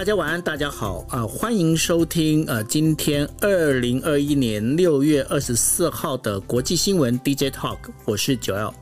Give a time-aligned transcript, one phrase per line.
[0.00, 1.28] 大家晚安，大家好啊、呃！
[1.28, 8.72] 欢迎收听呃，今天二零二一年六月二十四号的国际新闻 DJ Talk，我是九 L。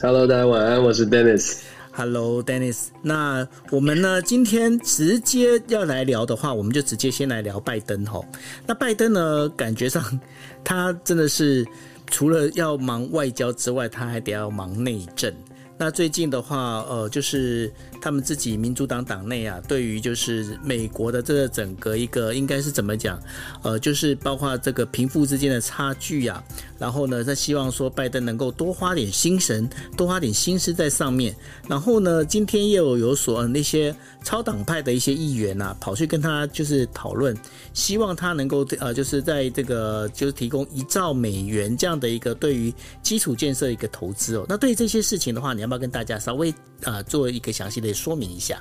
[0.00, 1.62] Hello，大家晚安，我是 Dennis。
[1.90, 2.84] Hello，Dennis。
[3.02, 8.24] 那我们呢，今天直接要来聊的话，我们就直接先来聊拜登哈。
[8.64, 10.20] 那拜登呢，感觉上
[10.62, 11.66] 他真的是
[12.06, 15.34] 除了要忙外交之外，他还得要忙内政。
[15.78, 23.20] 那最近的话，呃，就是他们自己民主党党内啊，对于就是美国的这个整个一个应该是怎么讲，
[23.62, 26.40] 呃，就是包括这个贫富之间的差距啊，
[26.78, 31.34] 然后呢，他希望说拜登能够多花点心神，多花点心思在上面。
[31.68, 37.36] 然后呢，今天又有所、呃、那些超党派的一些议员啊，跑去跟他就是讨论，
[37.74, 44.46] 希望他能够呃，就是在这个就是提供一兆美元这样的一个对于基础建设一个投资哦。
[44.48, 45.72] 那对于这些事情的话，你要不。
[45.72, 48.60] 要跟大家稍微啊做一个详细的说明一下。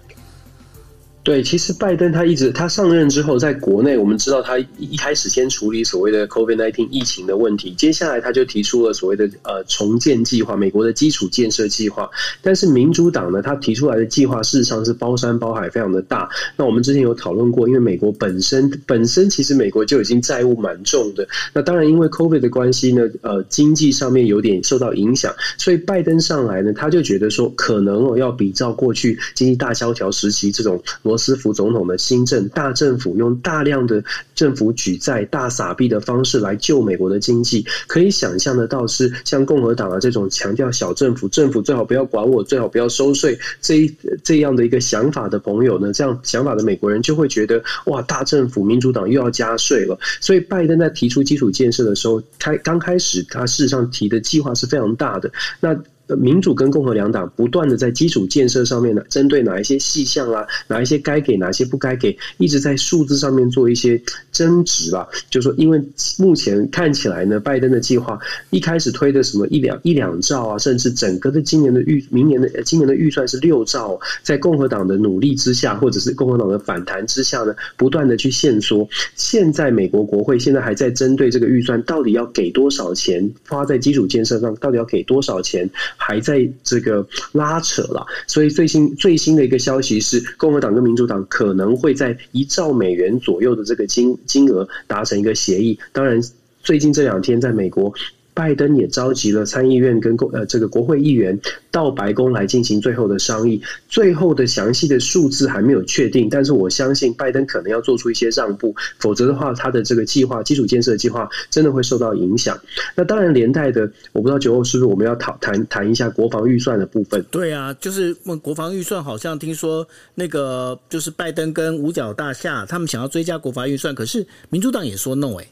[1.23, 12.09] 对，其实拜登他一直他上任之后，在国内我们知道他一开始先处理所谓的 COVID-19 疫情的问题，接下来他就提出了所谓的呃重建计划，美国的基础建设计划。
[12.41, 16.27] 但是民主党呢，他提出来的计划事实上是包山包海，非常的大。
[16.57, 21.27] 那我们之前有讨论过，因为美国本身本身其实美国就已经债务蛮重的。
[21.53, 30.81] 那当然因为 COVID 的关系呢，呃，经济上面有点受到影响，所以拜登上来呢，他就觉得说可能哦要比照过去经济大萧条时期这种。
[31.11, 34.01] 罗斯福总统的新政，大政府用大量的
[34.33, 49.99] 政府举债、大撒币的方式来救美国的经济，可以想象得到是像共和党啊这种强调小政府，政府最好不要管我，最好不要收税这一这样的一个想法的朋友呢，这样想法的美国人就会觉得哇，大政府民主党又要加税了。
[50.21, 55.29] 所以拜登在提出基础建设的时候，开刚开始他事实上提的计划是非常大的。
[55.59, 55.75] 那
[56.15, 64.01] 民主跟共和两党不断的在基础建设上面呢，针对哪一些细项啊，哪一些该给，哪些不该给，一直在数字上面做一些
[64.31, 65.07] 争执吧。
[65.29, 65.81] 就说，因为
[66.17, 78.87] 目前看起来呢，拜登的计划一开始推的什么一两一两兆啊，甚至整个的今年的预明年的今年的预算是六兆，在共和党的努力之下，或者是共和党的反弹之下呢，不断的去限缩。
[79.15, 85.69] 现在美国国会现在还在针对这个预算到底要给多少钱，花在基础建设上到底要给多少钱。
[86.03, 95.77] 还在这个拉扯了，所以最新最新的一个消息是，共和党跟民主党可能会在一兆美元左右的这个金金额达成一个协议。
[95.93, 96.19] 当然，
[96.63, 97.93] 最近这两天在美国。
[98.33, 101.37] 拜登也召集了参议院跟国呃这个国会议员
[101.69, 112.57] 到白宫来进行最后的商议，最后的详细的数字还没有确定，但是我相信拜登可能要做出一些让步，否则的话他的这个计划基础建设计划真的会受到影响。
[112.95, 113.81] 那当然连带的，
[114.11, 117.23] 我不知道九后是不是我们要讨谈谈一下国防预算的部分？
[117.31, 125.47] 对啊，就是问国防预算，好像听说那个就是拜登跟五角大厦他们想要追加国防预算，可是民主党也说 no 哎、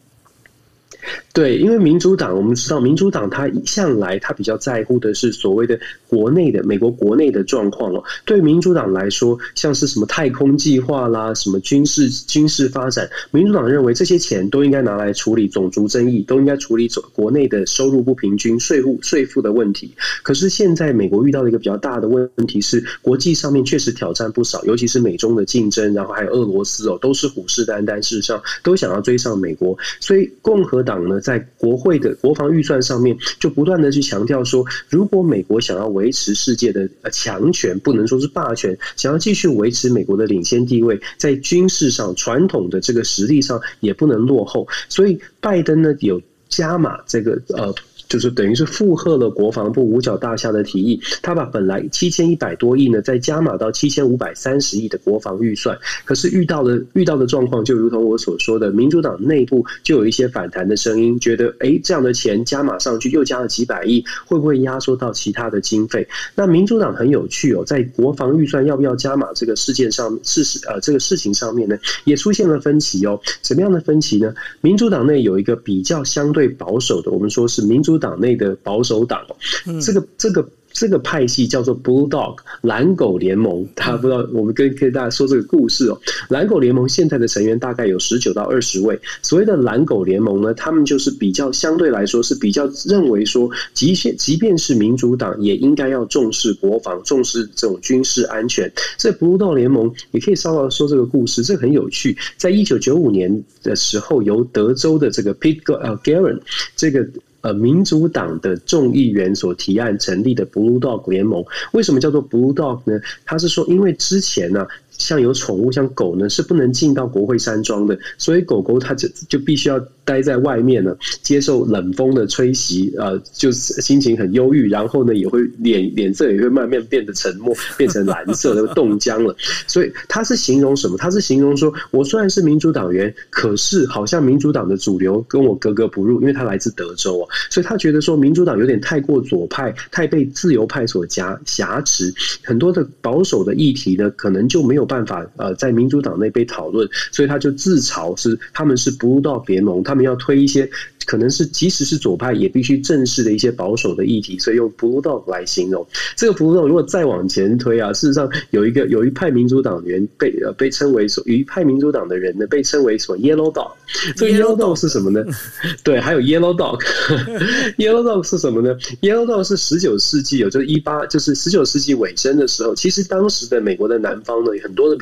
[1.33, 8.03] 对，因为民主党，我们知道民主党他向来他比较在乎的是所谓的国内的美国国内的状况哦。
[8.25, 19.93] 对民主党来说，像是什么太空计划啦，什么军事军事发展，民主党认为这些钱都应该拿来处理种族争议，都应该处理国国内的收入不平均、税务税负的问题。
[20.23, 44.67] 可是现在美国遇到了一个比较大的问题是，国际上面确实挑战不少，尤其是美中的竞争，然后还有俄罗斯哦，都是虎视眈眈，事实上都想要追上美国，所以共和党呢，在国会的国防预算上面，就不断的去强调说，如果美国想要维持世界的强权，不能说是霸权，想要继续维持美国的领先地位，在军事上传统的这个实力上也不能落后。
[44.87, 47.73] 所以拜登呢有加码这个呃。
[48.09, 55.77] 就是等于是附和了国防部五角大厦的提议，他把本来七千一百多亿呢，再加码到七千五百三十亿的国防预算。
[56.03, 66.07] 可是遇到了遇到的状况，就如同我所说的，民主党内部就有一些反弹的声音，觉得哎，这样的钱加码上去，又加了几百亿，会不会压缩到其他的经费？
[66.33, 73.19] 那民主党很有趣哦，在国防预算要不要加码这个事件上，事实呃这个事情上面呢，也出现了分歧哦。
[73.43, 74.33] 什么样的分歧呢？
[74.61, 79.35] 民主党内有一个比较相对保守的，我们说是民主党内的保守党哦，
[79.81, 80.47] 这个这个。
[80.71, 85.99] 这个派系叫做 Blue Dog 蓝狗联盟，大家不知道，我们跟跟大家说这个故事哦。
[86.29, 88.97] 蓝狗联盟现在的成员大概有十九到二十位。
[89.23, 98.71] 所谓的蓝狗联盟呢，他们就是比较相对来说是比较认为说，即便即便是民主党也应该要重视国防，重视这种军事安全。
[98.95, 102.15] 这 Blue Dog 联盟也可以稍微说这个故事，这很有趣。
[102.37, 106.39] 在一九九五年的时候，由德州的这个 Pete 呃 Garen
[106.75, 107.09] 这个。
[107.41, 111.43] 呃，民主党的众议员所提案成立的 Blue Dog 联盟，
[111.73, 112.99] 为什么叫做 Blue Dog 呢？
[113.25, 114.67] 他是说，因为之前呢、啊。
[114.99, 129.35] 像有宠物，像狗呢，是不能进到国会山庄的，所以狗狗它就就必须要待在外面呢，接受冷风的吹袭，呃，就是心情很忧郁，然后呢，也会脸脸色也会慢慢变得沉默， 变成蓝色的冻僵了。
[129.67, 130.97] 所以他是形容什么？
[130.97, 142.13] 他是形容说，我虽然是民主党员，可是好像民主党的主流跟我格格不入，因为他来自德州啊，所以他觉得说民主党有点太过左派，太被自由派所夹挟持，
[142.43, 144.89] 很多的保守的议题呢，可能就没有。
[144.89, 150.69] 办法呃，在民主党内被讨论，所以他就自嘲是他们是不入到联盟，他们要推一些
[151.05, 156.67] 可能是即使是左派也必须正视的一些保守的议题，所以用 Blue Dog 来形容这个 Blue Dog。
[156.67, 163.71] 如果再往前推啊，事实上有一个有一派民主党员被呃被称为所有一派民主党的人呢被称为所 Yellow Dog。
[164.15, 165.23] 这个 Yellow Dog 是什么呢？
[165.83, 174.79] 对，还有 Yellow Dog，Yellow Dog 是什么呢？Yellow Dog 是十九世纪有就是一八就是十九世纪尾声的时候，其实当时的美国的南方呢很。
[174.79, 174.97] 多的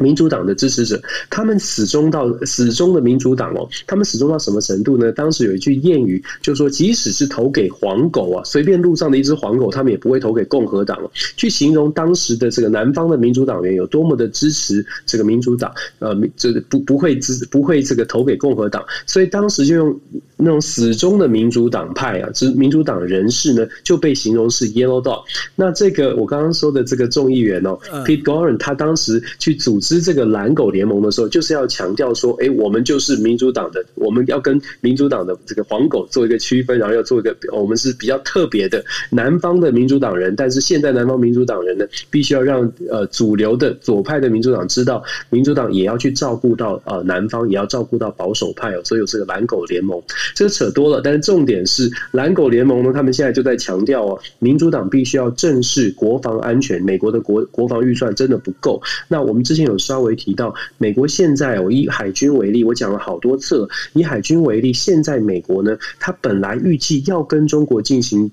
[0.00, 5.12] 民主党的支持者，他们始终到始终的民主党哦，他们始终到什么程度呢？
[5.12, 20.00] 当时有一句谚语，就是说，即使是投给黄狗啊，随便路上的一只黄狗，他们也不会投给共和党哦，去形容当时的这个南方的民主党员有多么的支持这个民主党，呃，这不不会支不会这个投给共和党，所以当时就用
[20.38, 25.22] 那种始终的民主党派啊，就是民主党人士呢，就被形容是 Yellow Dog。
[25.54, 29.81] 那这个我刚刚说的这个众议员哦，Pete Gauran，他当时去组。
[29.82, 40.36] 组织这个蓝狗联盟的时候，就是要强调说，哎，我们就是民主党的，我们要跟民主党的这个黄狗做一个区分，然后要做一个，我们是比较特别的南方的民主党人。
[40.36, 48.80] 但是现在南方民主党人呢，必须要让呃主流的左派的民主党知道，民主党也要去照顾到呃南方，也要照顾到保守派哦。
[48.84, 50.00] 所以有这个蓝狗联盟，
[50.32, 51.00] 这个扯多了。
[51.02, 58.80] 但是重点是蓝狗联盟呢，他们现在就在强调哦，民主党必须要正视国防安全，美国的国国防预算真的不够。
[59.08, 59.71] 那我们之前有。
[59.72, 63.68] 有稍微提到，美国现在哦，以海军为例，我讲了好多次了。
[63.94, 68.30] 以海军为例，现在美国呢，它本来预计要跟中国进行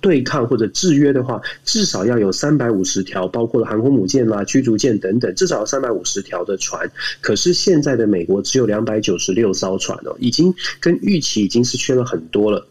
[0.00, 6.90] 对抗或者制约的话，至少要有三百五十条，包括了航空母舰啦、驱逐舰等等，至少要三百五十条的船。
[7.20, 12.66] 可是现在的美国只有两百九十六艘船哦，已经跟预期已经是缺了很多了。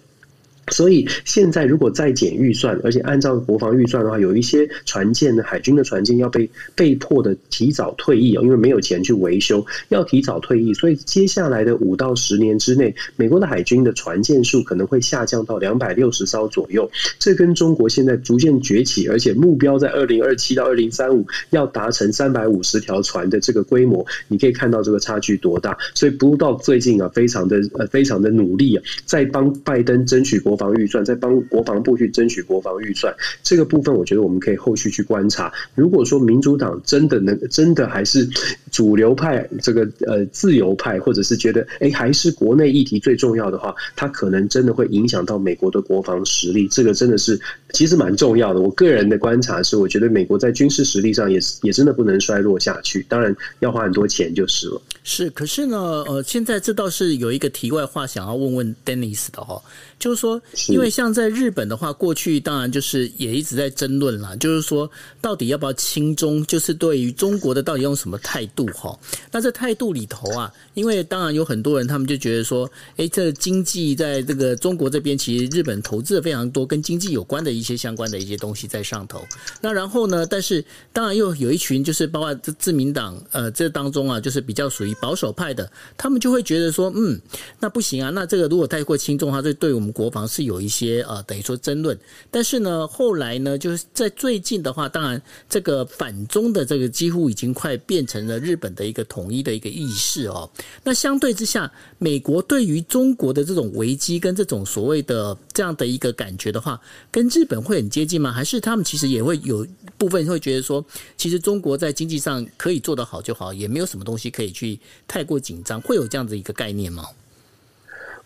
[0.70, 10.74] 所以现在如果再减预算，而且按照国防预算的话，有一些船舰呢，海军的船舰要被被迫的提早退役哦，因为没有钱去维修，要提早退役。
[10.76, 16.90] 所以接下来的五到十年之内，美国的海军的船舰数可能会下降到两百六十艘左右。
[17.18, 25.76] 这跟中国现在逐渐崛起，而且目标在二零二七到二零三五要达成三百五十条船的这个规模，你可以看到这个差距多大。
[25.96, 30.51] 所以 Blue Dog 最近啊，非常的呃，非常的努力啊，在帮拜登争取国。
[30.52, 35.50] 国防预算在帮国防部去争取国防预算，这个部分我觉得我们可以后续去观察。
[35.76, 38.28] 如果说民主党真的能真的还是
[38.70, 46.68] 主流派，这个呃自由派，或者是觉得哎还是国内议题最重要的话，它可能真的会影响到美国的国防实力。
[46.68, 47.40] 这个真的是
[47.74, 48.60] 其实蛮重要的。
[48.60, 53.06] 我个人的观察是，我觉得美国在军事实力上也是也真的不能衰落下去。
[53.10, 54.82] 当然要花很多钱就是了。
[55.04, 59.62] 是，可是呢，呃，现在这倒是有一个题外话想要问问 Dennis 的哦，
[60.00, 60.42] 就是说。
[60.68, 68.98] 因为像在日本的话，过去当然就是也一直在争论啦，就是说到底要不要亲中，就是对于中国的到底用什么态度哈？
[69.32, 79.24] 那这态度里头啊，因为当然有很多人他们就觉得说，哎，这经济在这个中国这边，其实日本投资了非常多跟经济有关的一一些相关的一些东西在上头。
[79.62, 87.22] 那然后呢，但是当然又有一群就是包括这自民党呃这当中啊，就是比较属于保守派的，他们就会觉得说，嗯，
[87.60, 91.96] 那不行啊，那这个如果太过轻重的话，这对我们国防是有一些呃等于说争论。
[92.32, 100.50] 但是呢，后来呢，就是在最近的话，当然这个反中的这个几乎已经快变成了日本的一个统一的一个意识哦。
[100.84, 106.80] 那相对之下，美国对于中国的这种危机跟这种所谓的这样的一个感觉的话，
[107.12, 108.32] 跟日本会很接近吗？
[108.32, 109.68] 还是他们其实也会有
[109.98, 110.84] 部分会觉得说，
[111.18, 117.04] 其实中国在经济上可以做得好就好，也没有什么东西可以去太过紧张，会有这样子一个概念吗？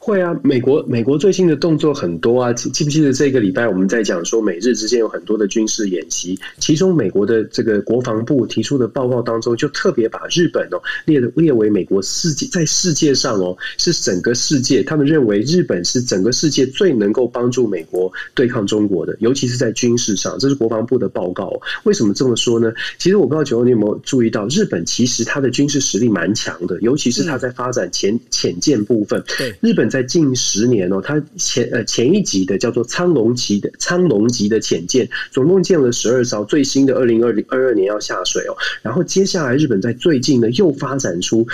[0.05, 21.51] 会啊，美国美国最近的动作很多啊，记不记得这个礼拜我们在讲说美日之间有很多的军事演习，其中美国的这个国防部提出的报告当中，就特别把日本哦列列为美国世界在世界上哦是整个世界，他们认为日本是整个世界最能够帮助美国对抗中国的，尤其是在军事上，这是国防部的报告。
[21.81, 22.71] 为什么这么说呢？
[22.99, 29.89] 其实我不知道九欧你有没有注意到，日本其实它的军事实力蛮强的，尤其是它在发展潜潜舰部分，对日本。
[29.95, 38.57] 在近十年哦，它前呃前一级的叫做苍龙级的苍龙级的潜舰，总共建了十二艘，最新的二零二零二二年要下水哦。
[38.81, 41.47] 然后接下来日本在最近呢又发展出。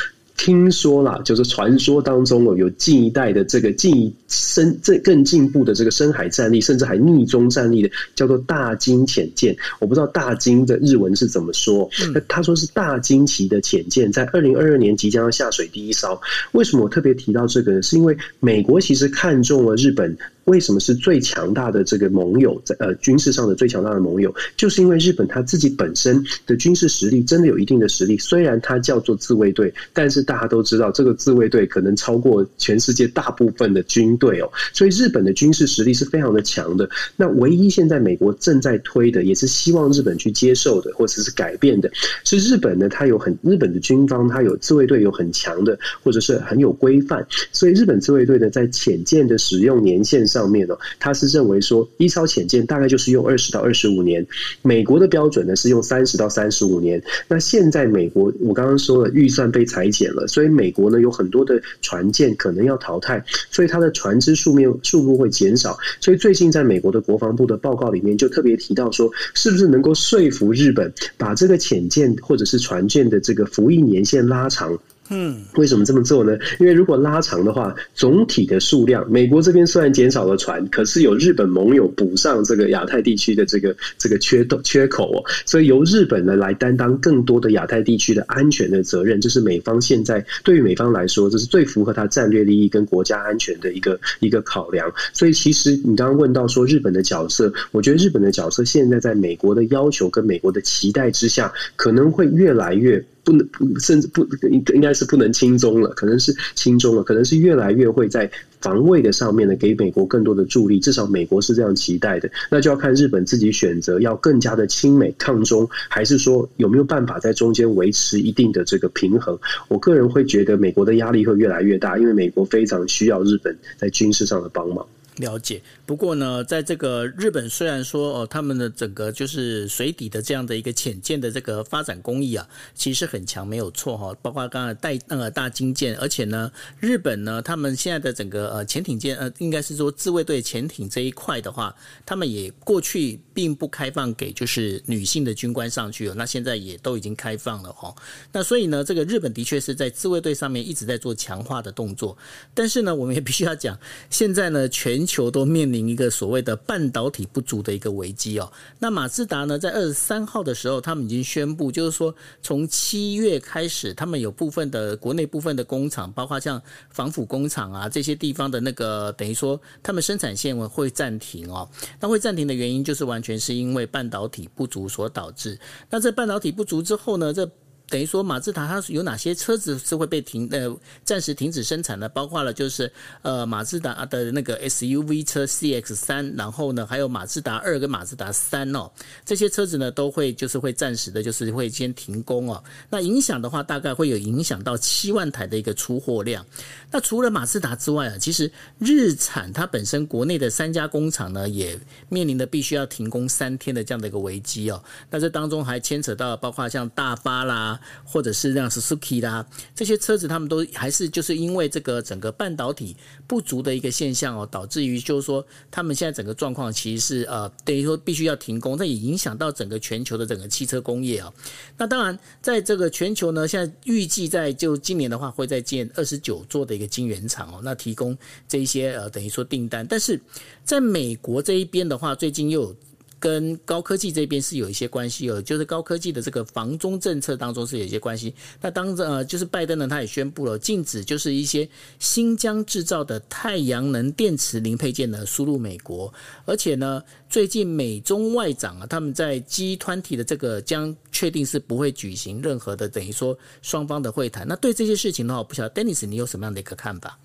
[0.44, 9.56] 听说啦，就是传说当中哦，有近一代的这个近深这更进步的这个深海战力，甚至还逆中战力的，叫做大金潜舰。
[9.80, 16.20] 我不知道大金的日文是怎么说，那他说是大鲸旗的潜舰，在二零二二年即将要下水第一艘。
[16.54, 17.82] 为什么我特别提到这个呢？
[17.84, 20.18] 是因为美国其实看中了日本。
[20.52, 22.62] 为什么是最强大的这个盟友？
[22.66, 28.18] 在呃军事上的最强大的盟友，就是因为日本他自己本身的军事实力真的有一定的实力。
[28.18, 34.52] 虽然它叫做自卫队，但是大家都知道，这个自卫队可能超过全世界大部分的军队哦。
[34.74, 36.90] 所以日本的军事实力是非常的强的。
[37.16, 41.90] 那唯一现在美国正在推的，也是希望日本去接受的，或者是改变的，
[42.26, 47.26] 是日本呢，它有很日本的军方，它有自卫队有很强的，或者是很有规范。
[47.54, 50.41] 所以日本自卫队呢，在潜舰的使用年限上。
[50.42, 54.26] 上面呢，他是认为说，一艘潜舰大概就是用二十到二十五年，
[54.64, 57.00] 美国的标准呢是用三十到三十五年。
[57.28, 65.78] 那现在美国，我刚刚说了，预算被裁减了，所以美国呢有很多的船舰可能要淘汰，所以它的船只数面数目会减少。
[66.00, 74.76] 所以最近在美国的国防部的报告里面就特别提到说，是不是能够说服日本把这个潜舰或者是船舰的这个服役年限拉长？
[75.14, 76.38] 嗯，为什么这么做呢？
[76.58, 94.90] 因为如果拉长的话，总体的数量，美国这边虽然减少了船，可是有日本盟友补上这个亚太地区的这个这个缺洞缺口哦，所以由日本呢来担当更多的亚太地区的安全的责任，这是美方现在对于美方来说，这是最符合他战略利益跟国家安全的一个一个考量。
[95.12, 103.04] 所以其实你刚刚问到说日本的角色，我觉得日本的角色现在在美国的要求跟美国的期待之下，可能会越来越。
[103.24, 103.48] 不能，
[103.80, 110.80] 甚至不应应该是不能轻中了，可能是轻中了，可能是越来越会在防卫的上面呢，给美国更多的助力。
[110.80, 119.38] 至少美国是这样期待的，那就要看日本自己选择要更加的亲美抗中，还是说有没有办法在中间维持一定的这个平衡。
[119.68, 124.86] 我个人会觉得美国的压力会越来越大，因为美国非常需要日本在军事上的帮忙。
[125.18, 134.16] 了解，不过呢，在这个日本虽然说哦，他们的整个就是水底的这样的一个潜舰的这个发展工艺啊，其实很强，没有错哈。
[134.22, 147.94] 包括刚才带那个大金舰，而且呢，日本呢，他们现在的整个呃潜艇舰呃，应该是说自卫队潜艇这一块的话，他们也过去并不开放给就是女性的军官上去了，那现在也都已经开放了哈。
[148.32, 152.18] 那所以呢，这个日本的确是在自卫队上面一直在做强化的动作，
[152.54, 153.78] 但是呢，我们也必须要讲，
[154.10, 154.62] 现在呢。
[154.70, 158.52] 全球都面临一个所谓的半导体不足的一个危机哦。
[158.80, 171.70] 那马自达呢，在二十三号的时候，他们已经宣布，就是说从七月开始，他们有部分的国内部分的工厂，包括像防腐工厂啊这些地方的那个，等于说他们生产线会暂停哦。
[172.00, 175.60] 那会暂停的原因，就是完全是因为半导体不足所导致。
[175.90, 177.50] 那这半导体不足之后呢，这
[177.92, 182.08] 等于说，马自达它有哪些车子是会被停呃暂时停止生产的？
[182.08, 182.90] 包括了就是
[183.22, 188.90] 呃马自达的那个 SUV 车 CX 三，然后呢还有马自达二跟马自达三哦，
[189.26, 192.64] 这些车子呢都会就是会暂时的，就是会先停工哦。
[192.90, 196.46] 那影响的话，大概会有影响到七万台的一个出货量。
[196.90, 204.82] 那除了马自达之外啊，其实日产它本身国内的三家工厂呢也面临的必须要停工三天的这样的一个危机哦。
[205.10, 207.80] 那这当中还牵扯到包括像大巴啦。
[208.04, 209.46] 或者是像 Suzuki 啦
[209.76, 212.96] 这些车子，他们都还是就是因为这个整个半导体
[213.28, 221.34] 不足的一个现象哦，导致于就是说他们现在整个状况其实是呃等于说必须要停工，这也影响到整个全球的整个汽车工业啊。
[221.78, 230.20] 那当然，在这个全球呢，现在预计在就今年的话，会再建二十九座的一个晶圆厂哦，那提供这一些呃等于说订单，但是
[230.64, 232.76] 在美国这一边的话，最近又有。
[233.22, 238.34] 跟高科技这边是有一些关系哦，就是高科技的这个防中政策当中是有一些关系。
[238.60, 246.12] 那当着呃，就是拜登呢，他也宣布了禁止，就是一些新疆制造的太阳能电池零配件呢输入美国。
[246.46, 254.48] 而且呢，最近美中外长啊，他们在 G20 的这个将确定是不会举行任何的等于说双方的会谈。
[254.48, 257.20] 那对这些事情的话，我不晓得 Dennis 你有什么样的一个看法？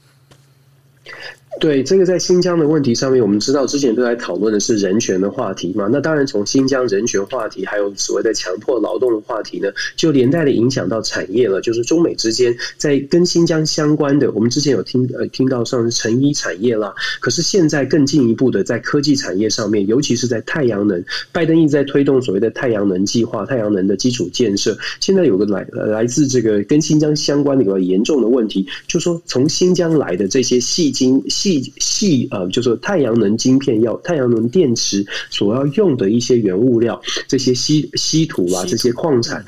[1.59, 5.89] 对这个在新疆的问题上面，我们知道之前都在讨论的是人权的话题嘛。
[5.91, 11.63] 那当然，从新疆人权话题，还有所谓的强迫劳动的话题呢，就连带的影响到产业了。
[11.63, 24.77] 就是中美之间在跟新疆相关的，我们之前有听呃听到像是成衣产业啦，可是现在更进一步的在科技产业上面，尤其是在太阳能，拜登一直在推动所谓的太阳能计划、太阳能的基础建设。
[25.01, 31.23] 现在有个来来自这个跟新疆相关的一个严重的问题，就说从新疆来的这些矽晶。
[31.29, 39.45] 细细细呃，就是太阳能晶片要太阳能电池所要用的一些原物料，这些稀稀土啊，这些矿产。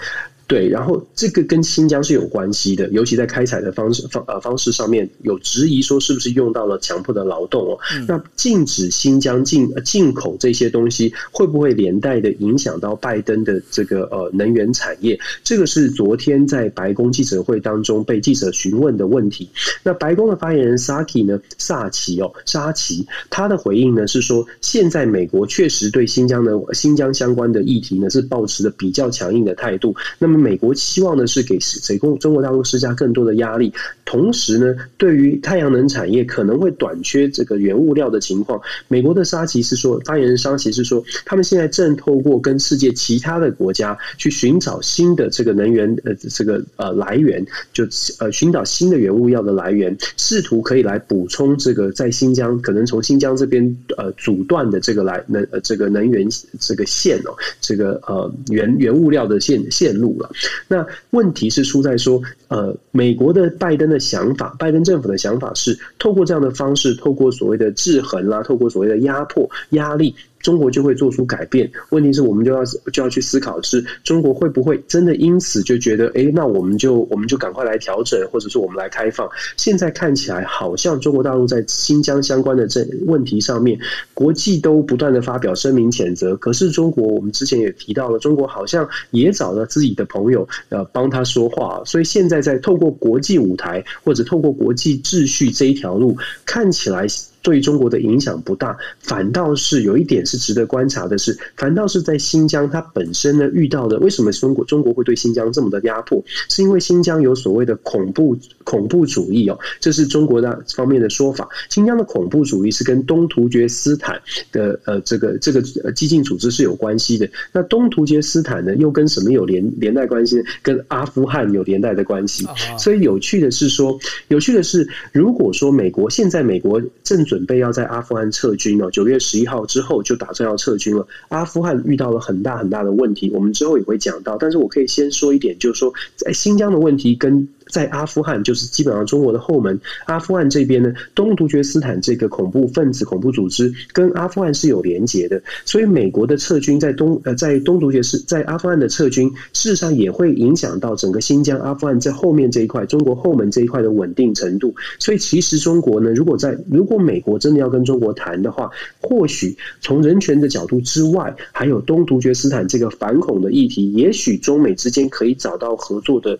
[0.49, 7.79] 对，然后这个跟新疆是有关系的，尤其在开采的方式方呃方式上面有质疑，说是不是用到了强迫的劳动哦？
[7.93, 15.21] 嗯、那禁止新疆进进口这些东西，会不会连带的影响到拜登的这个呃能源产业？
[15.45, 19.51] 这个是昨天在白宫记者会当中被记者询问的问题。
[19.83, 29.95] 那白宫的发言人萨奇呢，萨奇哦，沙奇，他的回应呢是说，现在美国确实对新疆的新疆相关的议题呢是抱持的比较强硬的态度。
[30.19, 33.73] 那么美国期望的是给谁中中国大陆施加更多的压力，
[34.05, 47.85] 同时呢，对于太阳能产业可能会短缺这个原物料的情况，美国的沙奇是说，发言人沙奇是说，他们现在正透过跟世界其他的国家去寻找新的这个能源呃这个呃来源，就
[48.19, 56.27] 呃寻找新的原物料的来源，试图可以来补充这个在新疆可能从新疆这边呃阻断的这个来能呃这个能源
[56.59, 60.28] 这个线哦，这个呃原原物料的线线路了。
[60.67, 70.15] 那问题是出在说，呃，美国的拜登的想法，拜登政府的想法是透过这样的方式，透过所谓的制衡啦，透过所谓的压迫压力。
[70.41, 71.71] 中国就会做出改变。
[71.91, 79.29] 问题是我们就要就要去思考，是中国会不会真的因此就觉得，哎，那我们就我们就赶快来调整，或者是我们来开放。
[79.57, 83.79] 现在看起来好像中国大陆在新疆相关的这问题上面，
[84.15, 86.37] 国际都不断的发表声明谴责。
[86.37, 91.83] 可是中国，我们之前也提到了，中国好像也找了自己的朋友呃帮他说话。
[91.85, 97.07] 所以现在在透过国际舞台或者透过国际秩序这一条路，看起来。
[97.43, 106.23] 对中国的影响不大，反倒是有一点是值得观察的是，反倒是在新疆，它本身呢遇到的，为什么中国中国会对新疆这么的压迫？
[106.49, 111.49] 是因为新疆有所谓的恐怖恐怖主义哦，这是中国的方面的说法。
[111.71, 114.21] 新疆的恐怖主义是跟东突厥斯坦
[114.53, 117.29] 的呃这个这个激进组织是有关系的。
[117.53, 120.43] 那东突厥斯坦呢，又跟什么有连连带关系呢？
[120.63, 122.47] 跟阿富汗有连带的关系。
[122.79, 123.99] 所以有趣的是说，
[124.29, 131.07] 有趣的是，如果说美国现在美国正准准备要在阿富汗撤军了，九月十一号之后就打算要撤军了。
[131.29, 134.37] 阿富汗遇到了很大很大的问题，我们之后也会讲到。
[134.37, 137.49] 但是我可以先说一点，就是说在新疆的问题跟。
[137.71, 139.79] 在阿富汗，就是基本上中国的后门。
[140.07, 154.75] 阿富汗这边呢，东突厥斯坦这个恐怖分子、恐怖组织跟阿富汗是有连结的，所以美国的撤军在东呃在东突厥是在阿富汗的撤军，事实上也会影响到整个新疆、阿富汗在后面这一块，中国后门这一块的稳定程度。
[154.99, 166.39] 所以其实中国呢，如果在如果美国真的要跟中国谈的话，或许从人权的角度之外，还有东突厥斯坦这个反恐的议题，也许中美之间可以找到合作的。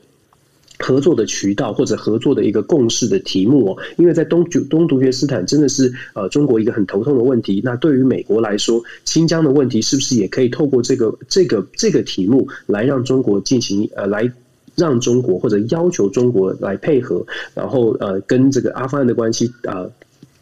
[0.79, 7.61] 合作的渠道或者合作的一个共识的题目哦，因为在东东突厥斯坦真的是呃中国一个很头痛的问题。
[7.65, 14.33] 那对于美国来说，新疆的问题是不是也可以透过这个这个这个题目来让中国进行呃来
[14.77, 19.87] 让中国或者要求中国来配合，然后呃跟这个阿富汗的关系啊。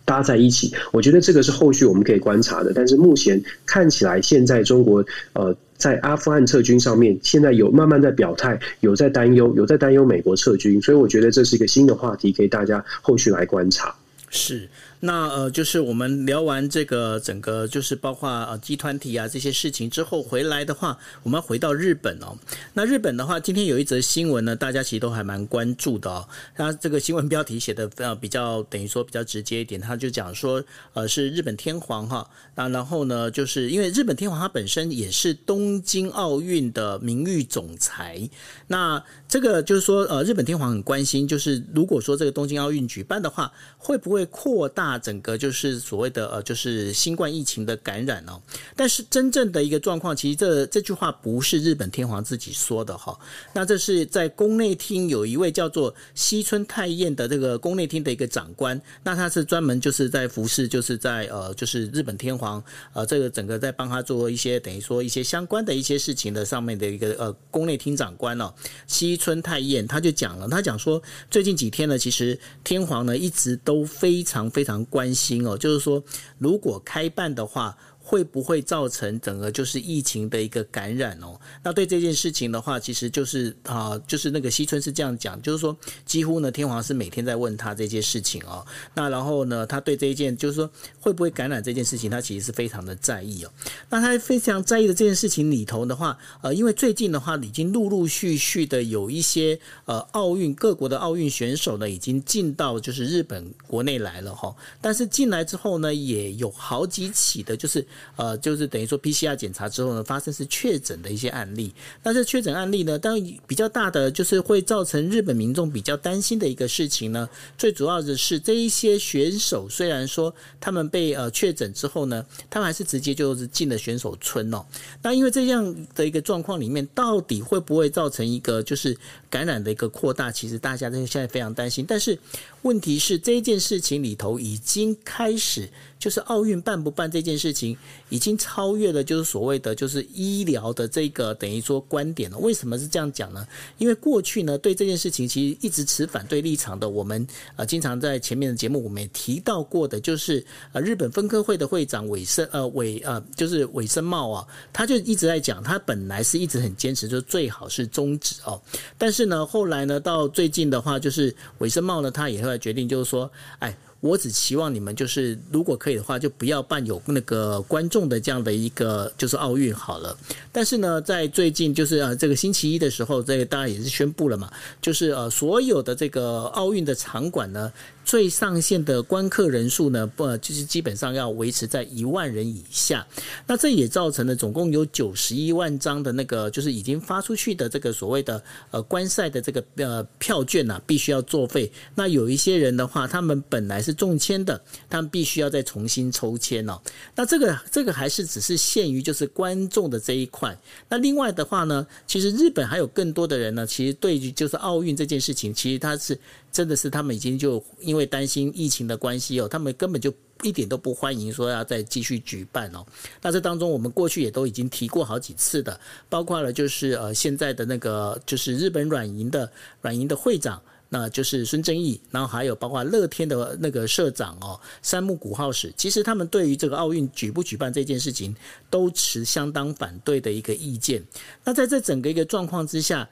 [0.07, 2.73] 搭在一起，我觉得这个是后续我们可以观察的。
[2.75, 13.95] 但是目前看起来，现在中国呃在阿富汗撤军上面，现在有慢慢在表态，有在担忧，有在担忧美国撤军，所以我觉得这是一个新的话题，给大家后续来观察。
[14.31, 14.69] 是。
[15.01, 22.37] 那呃，就是我们聊完这个整个，就是包括呃集团体啊这些事情之后回来的话，我们回到日本哦。
[22.75, 26.27] 那日本的话，今天有一则新闻呢，大家其实都还蛮关注的哦。
[26.57, 30.63] 那这个新闻标题写的呃比较等于说比较直接一点，他就讲说
[30.95, 32.29] 呃是日本天皇哈。
[32.55, 38.29] 那然后呢，就是因为日本天皇他本身也是东京奥运的名誉总裁。
[38.67, 39.03] 那
[39.37, 44.99] 这个就是说呃日本天皇很关心，就是如果说这个东京奥运举办的话，会不会扩大？
[44.99, 48.41] 整个就是所谓的呃，就是新冠疫情的感染哦。
[48.75, 53.15] 但是真正的一个状况，其实这这句话不是日本天皇自己说的哈。
[53.53, 68.51] 那这是在宫内厅有一位叫做西村泰彦的这个宫内厅的一个长官，那他是专门就是在服侍，就是在呃，就是日本天皇呃，这个整个在帮他做一些等于说一些相关的一些事情的上面的一个呃宫内厅长官哦，
[68.87, 74.77] 西村太彦他就讲了，他讲说最近几天呢，其实天皇呢一直都非常非常。
[74.87, 76.01] 关心哦，就是说，
[76.39, 77.77] 如果开办的话。
[78.09, 81.37] 会不会造成整个就是疫情的一个感染哦？
[81.65, 88.65] 那对这件事情的话，其实就是啊，就是那个西村是这样讲，就是说几乎呢，天皇是每天在问他这件事情哦。
[88.95, 93.51] 那然后呢，他对这一件就是说会不会感染这件事情，他其实是非常的在意哦。
[93.91, 104.55] 那他非常在意的这件事情里头的话，呃，因为最近的话已经陆陆续续的有一些呃奥运各国的奥运选手呢，已经进到就是日本国内来了哈。
[104.81, 107.85] 但是进来之后呢，也有好几起的，就是。
[108.17, 111.73] 呃，就是等于说 PCR 检查之后呢，发生是确诊的一些案例。
[112.03, 117.29] 那这确诊案例呢，当比较大的就是会造成日本民众比较担心的一个事情呢。
[117.59, 124.65] 最主要的是这一些选手，虽然说他们被呃确诊之后呢，他们还是直接就是进了选手村哦。
[125.03, 128.97] 那因为这样的一个状况里面，到底会不会造成一个就是
[129.29, 130.31] 感染的一个扩大？
[130.31, 131.85] 其实大家都现在非常担心。
[131.87, 132.19] 但是
[132.67, 135.71] 问题是这件事情里头已经开始。
[135.99, 137.77] 就是奥运办不办这件事情，
[138.09, 142.39] 已经超越了就是所谓的就是医疗的这个等于说观点了。
[142.39, 143.47] 为什么是这样讲呢？
[143.79, 158.61] 因为过去呢对这件事情其实一直持反对立场的，我们呃经常在前面的节目我们也提到过的，就是呃日本分科会的会长尾生呃尾呃就是尾生茂啊，他就一直在讲，他本来是一直很坚持，就最好是终止哦。
[158.97, 163.77] 但是呢后来呢到最近的话，就是尾生茂呢他也会决定就是说，哎。
[164.07, 170.17] 我只期望你们就是，如果可以的话，就不要办有那个观众的这样的一个就是奥运好了。
[170.53, 177.73] 但是呢，在最近就是啊，这个星期一的时候，这个大家也是宣布了嘛，就是呃，所有的这个奥运的场馆呢。
[178.07, 183.05] 最上限的观客人数呢，不就是基本上要维持在一万人以下。
[183.49, 188.41] 那这也造成了总共有九十一万张的那个，就是已经发出去的这个所谓的
[188.71, 191.71] 呃观赛的这个呃票券呐、啊，必须要作废。
[191.97, 196.81] 那有一些人的话，他们本来是中签的，他们必须要再重新抽签哦。
[197.17, 200.57] 那这个这个还是只是限于就是观众的这一块。
[200.89, 206.17] 那另外的话呢，其实日本还有更多的人呢，其实对于就是奥运这件事情，其实他是。
[206.57, 210.11] 真的是他们已经就因为担心疫情的关系哦，他们根本就
[210.43, 212.83] 一点都不欢迎说要再继续举办哦。
[213.21, 228.35] 那这当中我们过去也都已经提过好几次的，包括了就是呃现在的那个就是日本软银的软银的会长，那就是孙正义，然后还有包括乐天的那个社长哦山木古浩史，其实他们对于这个奥运举不举办这件事情
[228.71, 231.05] 都持相当反对的一个意见。
[231.45, 233.07] 那在这整个一个状况之下。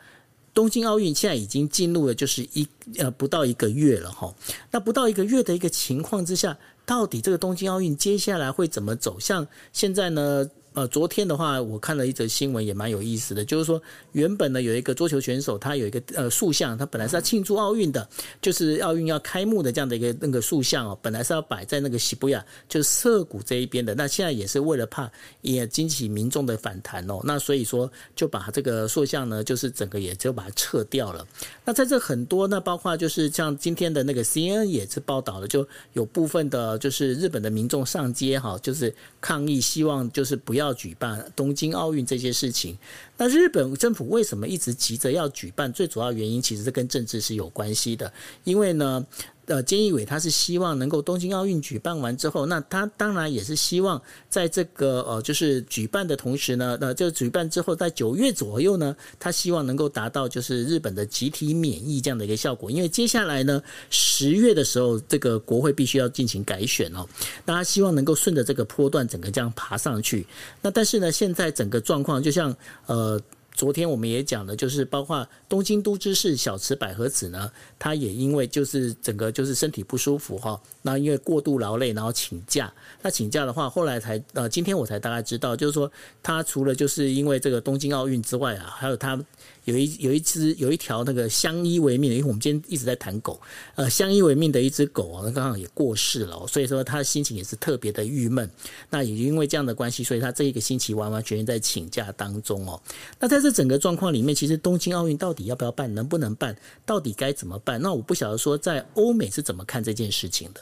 [0.54, 2.66] 东京奥运现在已经进入了就是一
[2.98, 4.32] 呃不到一个月了哈，
[4.70, 9.46] 那不到一个月的一个情况之下，到底这个东京奥运接下来会怎么走向？
[9.72, 10.48] 现在呢？
[10.74, 13.44] 呃，昨天的话，我看了一则新闻，也蛮有意思的。
[13.44, 18.08] 就是说，原本呢有一个桌球选手，他有一个呃塑像，他本来是要庆祝奥运的，
[18.42, 22.28] 就是奥运要开幕的这样的一个那个塑像哦，本来是要摆在那个涩谷，
[22.68, 23.94] 就是涩谷这一边的。
[23.94, 25.08] 那现在也是为了怕
[25.42, 31.24] 也激起民众的反弹哦，那所以说就把这个塑像呢，就是整个也就把它撤掉了。
[31.64, 40.63] 那在这很多呢，包括就是像今天的那个 CNN 也是报道了，就有部分的就是日本的民众上街哈，就是抗议，希望就是不要。
[40.64, 42.76] 要举办东京奥运这些事情，
[43.16, 45.72] 那日本政府为什么一直急着要举办？
[45.72, 48.12] 最主要原因其实是跟政治是有关系的，
[48.44, 49.06] 因为呢。
[49.46, 62.70] 呃，菅义伟他是希望能够东京奥运举办完之后，那他当然也是希望在这个呃，就是举办的同时呢，呃，就举办之后在九月左右呢，他希望能够达到就是日本的集体免疫这样的一个效果。
[62.70, 67.06] 因为接下来呢，十月的时候，这个国会必须要进行改选哦，
[67.44, 70.26] 大家希望能够顺着这个坡段整个这样爬上去。
[70.62, 72.54] 那但是呢，现在整个状况就像
[72.86, 73.20] 呃。
[73.54, 82.70] 昨天我们也讲了，就是包括东京都知事小池百合子呢，她也因为就是整个就是身体不舒服哈，那因为过度劳累，然后请假。
[83.00, 85.90] 那请假的话，后来才呃，今天我才大概知道，就是说
[86.22, 89.18] 他除了就是因为这个东京奥运之外啊，还有他。
[89.64, 93.40] 有一有一只有一条那个相依为命的，因为我们今天一直在谈狗，
[93.74, 98.48] 呃，相依为命的一只狗啊，那刚好也过世了，所以说他的心情也是特别的郁闷。
[98.90, 102.80] 那也因为这样的关系，所以他这一个星期完完全全在请假当中哦。
[103.18, 107.80] 那在这整个状况里面，其实东京奥运到底要不要办，能不能办，到底该怎么办？
[107.80, 110.60] 那我不晓得说在欧美是怎么看这件事情的。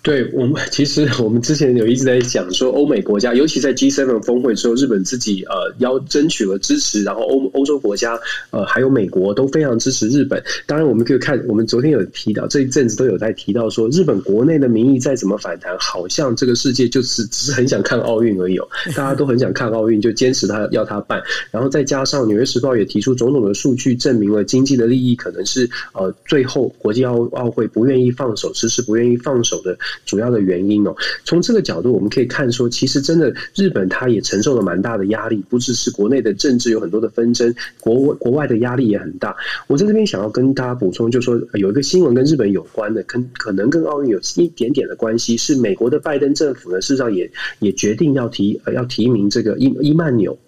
[0.00, 8.18] 对我们，其实我们之前有一直在讲说，欧美国家，尤其在 G7 峰会之后，日本自己呃要争取了支持，然后欧欧洲国家
[8.50, 10.42] 呃还有美国都非常支持日本。
[10.66, 21.20] 当然，我们可以看，我们昨天有提到这一阵子都有在提到说，日本国内的民意再怎么反弹，好像这个世界就是只是很想看奥运而已哦， 大家都很想看奥运，就坚持他要他办。
[21.50, 29.76] 然后再加上《纽约时报》也提出种种的数据，证明了经济的利益可能是呃最后国际奥奥会不愿意放手，迟迟不愿意放手的。
[30.04, 39.36] 主要的原因哦，从这个角度我们可以看说，其实真的日本它也承受了蛮大的压力，不只是国内的政治有很多的纷争，国国外的压力也很大。
[39.66, 50.38] 我在这边想要跟大家补充，就是说有一个新闻跟日本有关的，可可能跟奥运有一点点的关系，是美国的拜登政府呢，事实上也也决定要提要提名这个伊伊曼纽。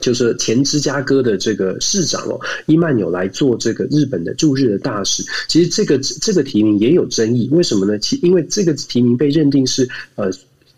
[0.00, 5.24] 就是前芝加哥的这个市长哦，伊曼纽来做这个日本的驻日的大使。
[5.48, 7.98] 其实这个这个提名也有争议，为什么呢？
[7.98, 10.30] 其因为这个提名被认定是呃。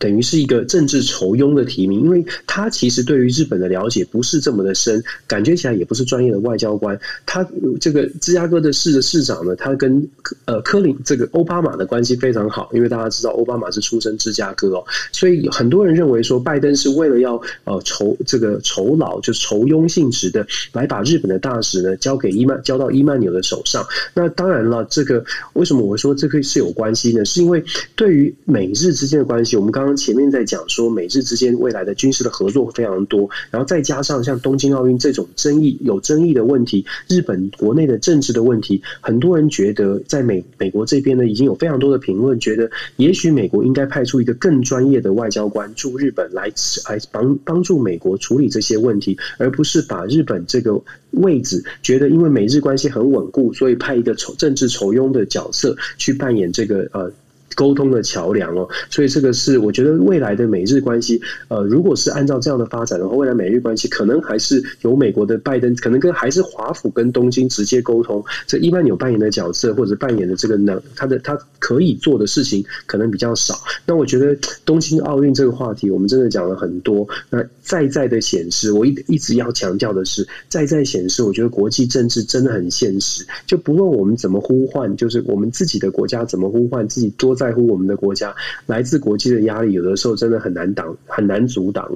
[0.02, 6.98] 等于是一个政治酬庸的提名，因为他其实对于日本的了解不是这么的深，感觉起来也不是专业的外交官。
[7.24, 7.48] 他
[7.80, 10.04] 这个芝加哥的市的市长呢，他跟
[10.46, 23.86] 呃科林这个奥巴马的关系非常好，因为大家知道奥巴马是出身芝加哥哦，所以很多人认为说拜登是为了要呃酬这个酬劳，就是酬庸性质的来把日本的大使呢交给伊曼交到伊曼纽的手上。
[24.14, 27.24] 那当然了，这个为什么我说这个是有关系呢？
[27.24, 27.62] 是因为
[27.94, 29.91] 对于美日之间的关系，我们刚刚。
[29.96, 46.52] 前面在讲说美日之间未来的军事的合作非常多，然后再加上像东京奥运这种争议有争议的问题，日本国内的政治的问题，很多人觉得在美美国这边呢，已经有非常多的评论，觉得也许美国应该派出一个更专业的外交官驻日本来
[46.88, 57.12] 来帮帮助美国处理这些问题，而不是把日本这个位置觉得因为美日关系很稳固，所以派一个酬政治酬庸的角色去扮演这个呃。
[57.54, 68.24] 沟通的桥梁哦，所以这个是我觉得未来的美日关系，呃，如果是按照这样的发展的话，未来美日关系可能还是由美国的拜登，可能跟还是华府跟东京直接沟通。
[68.46, 73.54] 这伊曼纽扮演的角色或者扮演的这个能，他的他可以做的事情可能比较少。
[73.84, 74.34] 那我觉得
[74.64, 77.06] 东京奥运这个话题，我们真的讲了很多。
[77.28, 83.26] 那再再的显示，我一一直要强调的是，再再显示，我觉得国际政治真的很现实。
[83.46, 87.36] 就不论我们怎么呼唤，就是我们自己的国家怎么呼唤，自己多。
[87.42, 88.32] 在乎我们的国家，
[88.66, 91.90] 来自国际的压力，有的时候真的很难挡，很难阻挡。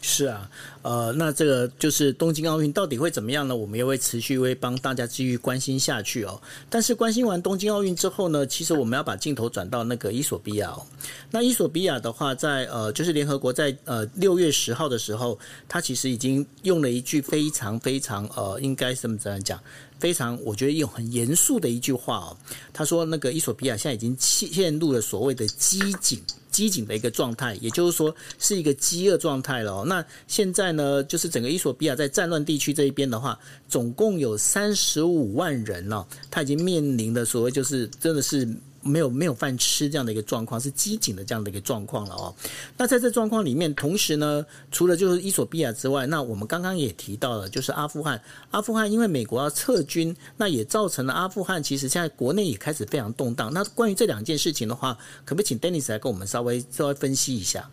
[0.00, 0.48] 是啊，
[0.84, 3.56] 呃，那这个就是东京奥运到底会怎么样呢？
[3.56, 6.38] 我们也会持续会帮大家继续关心下去哦。
[6.68, 10.84] 但是关心完东京奥运之后呢，其实我们要把镜头转到那个伊索比亚哦。
[11.30, 19.58] 那伊索比亚的话在，呃，就是联合国在呃六月十号的时候，他其实已经用了一句非常非常呃，应该怎么这样讲？
[19.98, 22.36] 非常，我觉得用很严肃的一句话哦。
[22.74, 26.20] 他说，那个伊索比亚现在已经陷入了所谓的机警。
[26.54, 29.84] 饥馑的一个状态，也就是说是一个饥饿状态了。
[29.84, 33.36] 那现在呢，就是整个伊索比亚在战乱地区这一边的话，
[33.68, 38.48] 总共有三十五万人了，他已经面临的所谓就是真的是。
[38.84, 42.34] 没有没有饭吃这样的一个状况，是饥馑的这样的一个状况了哦。
[42.76, 48.20] 那在这状况里面，同时呢，除了就是伊索比亚之外，那我们刚刚也提到了，就是阿富汗。
[48.50, 53.52] 阿富汗因为美国要撤军，那也造成了阿富汗其实现在国内也开始非常动荡。
[53.52, 57.68] 那关于这两件事情的话，可不可以请 Dennis 来跟我们稍微稍微分析一下？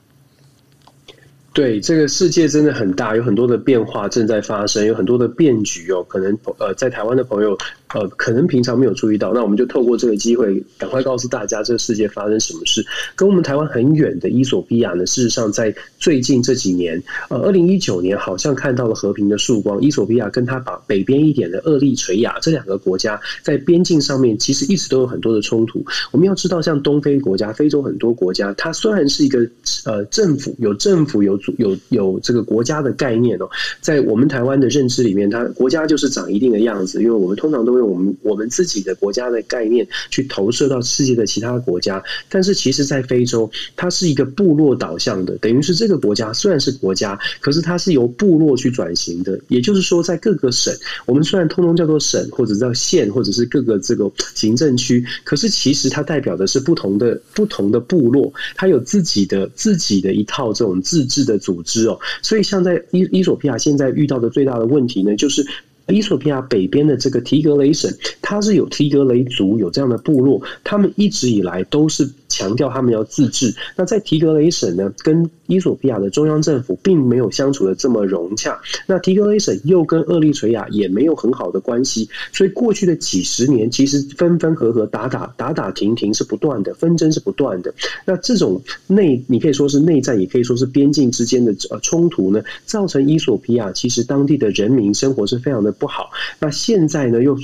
[1.54, 6.02] 对，这个世界真的很大，有很多的变化正在发生，有很多的变局哦。
[6.08, 7.58] 可能呃，在台湾的朋友。
[7.94, 12.86] 呃，可能平常没有注意到，那我们就透过这个机会，赶快告诉大家这个世界发生什么事。
[13.16, 19.82] 跟我们台湾很远的伊索比亚呢，事实上在最近这几年，呃，二零一九年好像看到了和平的曙光。
[19.82, 25.84] 伊索比亚跟它把北边一点的厄立垂亚这两个国家，在边境上面其实一直都有很多的冲突。
[26.12, 29.40] 我们要知道，像东非国家、非洲很多国家，它虽然是一个
[29.86, 33.50] 呃政府有政府有有有这个国家的概念哦，
[33.82, 42.04] 在我们台湾的认知里面，它国家就是长一定的样子，因为我们通常都会我们我们自己的国家的概念去投射到世界的其他国家。
[42.30, 49.40] 但是其实，在非洲，它是一个部落导向的，等于是这个国家虽然是国家，可是它是由部落去转型的。
[49.48, 50.74] 也就是说，在各个省，
[51.06, 62.00] 我们虽然通通叫做省，或者叫县，或者是各个这个行政区，可是其实它代表的是不同的不同的部落，它有自己的自己的一套这种自治的组织哦。
[62.22, 65.46] 所以，像在伊伊索比亚现在遇到的最大的问题呢，就是。
[65.88, 67.92] 伊索比亚北边的这个提格雷省，
[68.22, 73.54] 它是有提格雷族，有这样的部落，他们一直以来都是强调他们要自治。
[73.76, 78.58] 那在提格雷省呢，跟伊索比亚的中央政府并没有相处的这么融洽。
[78.88, 87.74] 那提格雷省又跟厄立垂亚也没有很好的关系，所以过去的几十年，其实分分合合、打打打打停停是不断的，纷争是不断的。
[88.06, 95.72] 那这种内，你可以说是内战，也可以说是边境之间的呃冲突呢，造成伊索比亚其实当地的人民生活是非常的。
[95.82, 97.24] 不好，那现在呢？
[97.24, 97.36] 又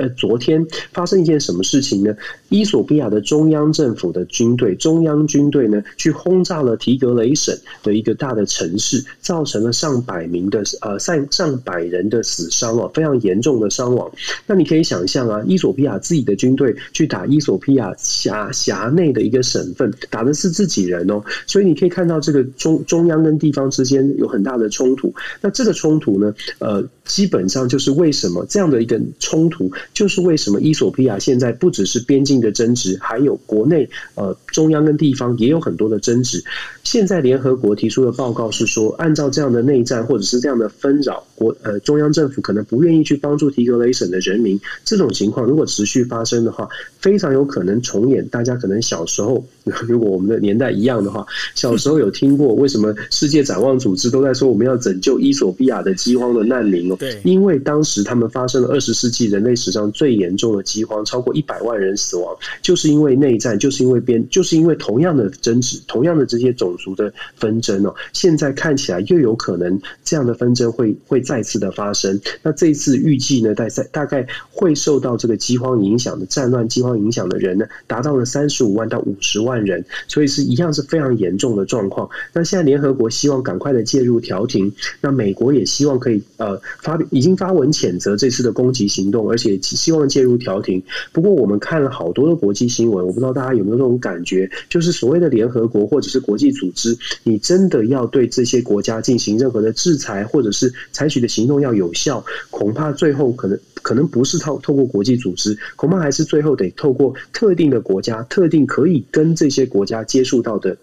[0.00, 2.12] 呃，昨天发生一件什么事情呢？
[2.48, 14.10] 伊索比亚的中央政府的军队，中央军队呢，去轰炸了提格雷省的一个大的城市，造成了上百名的呃上上百人的死伤哦，非常严重的伤亡。
[14.44, 25.14] 那你可以想象啊，伊索比亚自己的军队去打伊索比亚辖辖内的一个省份，打的是自己人哦，所以你可以看到这个中中央跟地方之间有很大的冲突。
[25.40, 36.42] 那这个冲突呢，呃，基本上就是为什么这样的一个冲突，就是为什么伊索比亚现在不只是边境的争执，还有国内呃中央跟地方也有很多的争执。
[36.82, 44.58] 现在联合国提出的报告是说，按照这样的内战或者是这样的纷扰，国呃中央政府可能不愿意去帮助提格雷省的人民。
[44.84, 46.68] 这种情况如果持续发生的话，
[47.00, 49.44] 非常有可能重演大家可能小时候，
[49.86, 56.93] 如果我们的年代一样的话，小时候有听过为什么世界展望组织都在说我们要拯救伊索比亚的饥荒的难民？
[56.96, 67.94] 对，因为当时他们发生了二十世纪人类史上最严重的饥荒，超过一百万人死亡，就是因为内战，就是因为边，就是因为同样的争执，同样的这些种族的纷争哦。
[68.12, 72.20] 现在看起来又有可能这样的纷争会会再次的发生。
[72.42, 82.08] 那这一次预计呢，在在大概会受到这个饥荒影响的战乱饥荒影响的人呢，达到了三十五万到五十万人，所以是一样是非常严重的状况。
[82.32, 90.80] 那现在联合国希望赶快的介入调停，那美国也希望可以呃发已经发文谴责这次的攻击行动，而且希望介入调停。
[91.12, 110.76] 不过我们看了好多的国际新闻，我不知道大家有没有这种感觉，就是所谓的联合国或者是国际组织，你真的要对这些国家进行任何的制裁，或者是采取的行动要有效，恐怕最后可能可能不是透透过国际组织，恐怕还是最后得透过特定的国家，特定可以跟这些国家接触到的。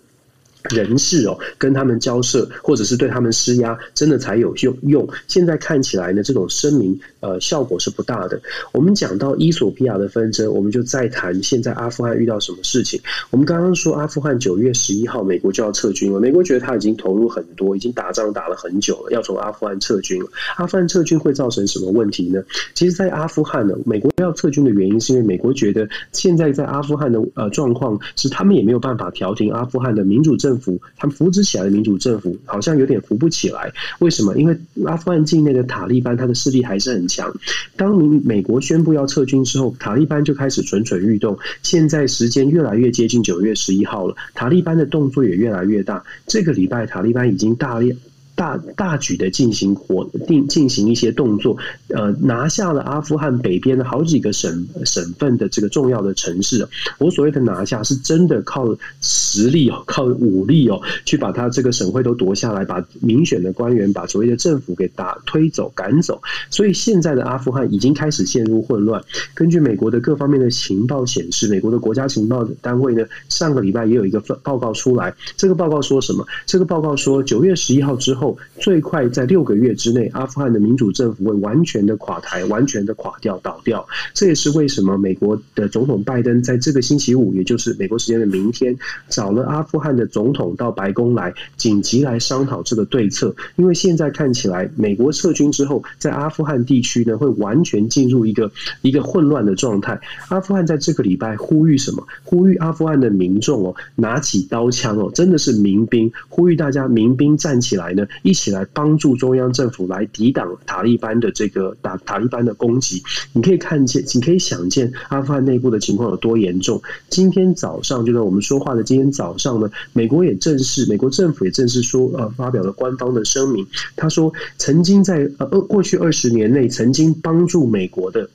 [0.70, 5.08] 人事哦，跟他们交涉，或者是对他们施压，真的才有用用。
[5.28, 8.40] 现在看起来呢，这种声明呃效果是不大的。
[8.72, 13.00] 我们讲到伊索比亚的纷争，我们就再谈现在阿富汗遇到什么事情。
[13.32, 20.30] 我们刚刚说阿富汗九月十一号美国就要撤军了，美国觉得他已经投入很多，已经打仗打了很久了，要从阿富汗撤军了。
[20.58, 22.42] 阿富汗撤军会造成什么问题呢？
[22.76, 30.51] 其实，在阿富汗呢，美国要撤军的原因是因为美国觉得现在在阿富汗的呃状况是他们也没有办法调停阿富汗的民主政。
[30.52, 34.36] 政府他们扶植起来的民主政府好像有点扶不起来，为什么？
[34.36, 37.34] 因为阿富汗境内的塔利班，他的势力还是很强。
[37.78, 41.40] 当美国宣布要撤军之后，塔利班就开始蠢蠢欲动。
[41.64, 46.04] 现在时间越来越接近九月十一号了，塔利班的动作也越来越大。
[46.28, 47.98] 这个礼拜，塔利班已经大量。
[48.42, 51.56] 大大举的进行活定进行一些动作，
[51.90, 56.68] 呃，拿下了阿富汗北边的好几个省省份的这个重要的城市。
[56.98, 66.20] 我所谓的拿下，是真的靠实力哦， 靠武力哦，去把他这个省会都夺下来，把民选的官员，把所谓的政府给打推走赶走。
[66.50, 69.00] 所以现在的阿富汗已经开始陷入混乱。
[69.36, 75.14] 根据美国的各方面的情报显示，美国的国家情报单位呢，上个礼拜也有一个报告出来。
[75.38, 76.26] 这个报告说什么？
[76.48, 78.31] 这个报告说，九月十一号之后。
[78.60, 83.88] 最快在六个月之内，阿富汗的民主政府会完全的垮台，完全的垮掉、倒掉。
[84.14, 88.78] 这也是为什么美国的总统拜登在这个星期五，也就是美国时间的明天，
[89.10, 93.36] 找了阿富汗的总统到白宫来，紧急来商讨这个对策。
[93.56, 100.00] 因为现在看起来，美国撤军之后，在阿富汗地区呢，会完全进入一个一个混乱的状态。
[100.30, 102.06] 阿富汗在这个礼拜呼吁什么？
[102.24, 108.06] 呼吁阿富汗的民众哦，拿起刀枪哦，真的是民兵，呼吁大家民兵站起来呢。
[108.22, 113.02] 一起来帮助中央政府来抵挡塔利班的这个打塔利班的攻击。
[113.34, 116.82] 你可以看见，你可以想见阿富汗内部的情况有多严重。
[117.10, 123.66] 今天早上就在我们说话的今天早上呢，美国也正式，美国政府也正式说，呃，发表了官方的声明。
[123.96, 128.30] 他说，曾经在呃过去二十年内曾经帮助美国的。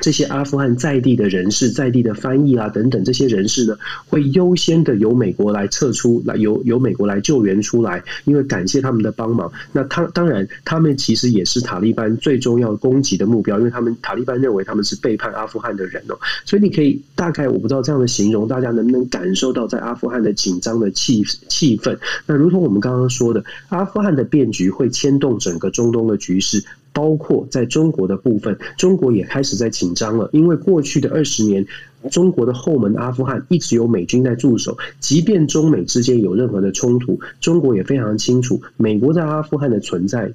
[0.00, 3.76] 这些阿富汗在地的人士、在地的翻译啊等等这些人士呢，
[4.08, 9.50] 会优先的由美国来撤出，来由由美国来救援出来，因为感谢他们的帮忙。
[9.72, 16.18] 那他当然，他们其实也是塔利班最重要攻击的目标，因为他们塔利班认为他们是背叛阿富汗的人哦。
[16.44, 21.96] 所以你可以大概我不知道这样的形容，大家能不能感受到在阿富汗的紧张的气气氛？
[22.26, 26.64] 那如同我们刚刚说的，阿富汗的变局会牵动整个中东的局势。
[26.94, 31.66] 包括在中国的部分，中国也开始在紧张了，因为过去的二十年，
[32.10, 40.32] 中国的后门阿富汗一直有美军在驻守，即便中美之间有任何的冲突，中国也非常清楚，美国在阿富汗的存在。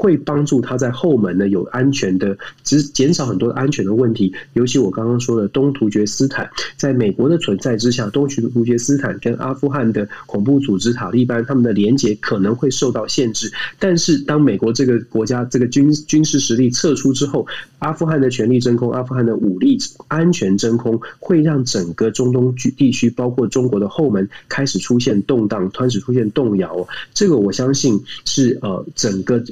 [0.00, 4.32] 会帮助他在后门呢有安全的，只减少很多安全的问题。
[4.54, 6.48] 尤其我刚刚说的东突厥斯坦，
[6.78, 13.52] 在美国的存在之下，东突厥斯坦跟阿富汗的恐怖组织塔利班他们的连结可能会受到限制。
[13.78, 17.46] 但是当美国这个国家这个军军事实力撤出之后，
[17.80, 19.76] 阿富汗的权力真空，阿富汗的武力
[20.08, 26.86] 安全真空，会让整个中东地区，包括中国的后门开始出现动荡，开始出现动摇。
[27.12, 29.42] 这个我相信是呃整个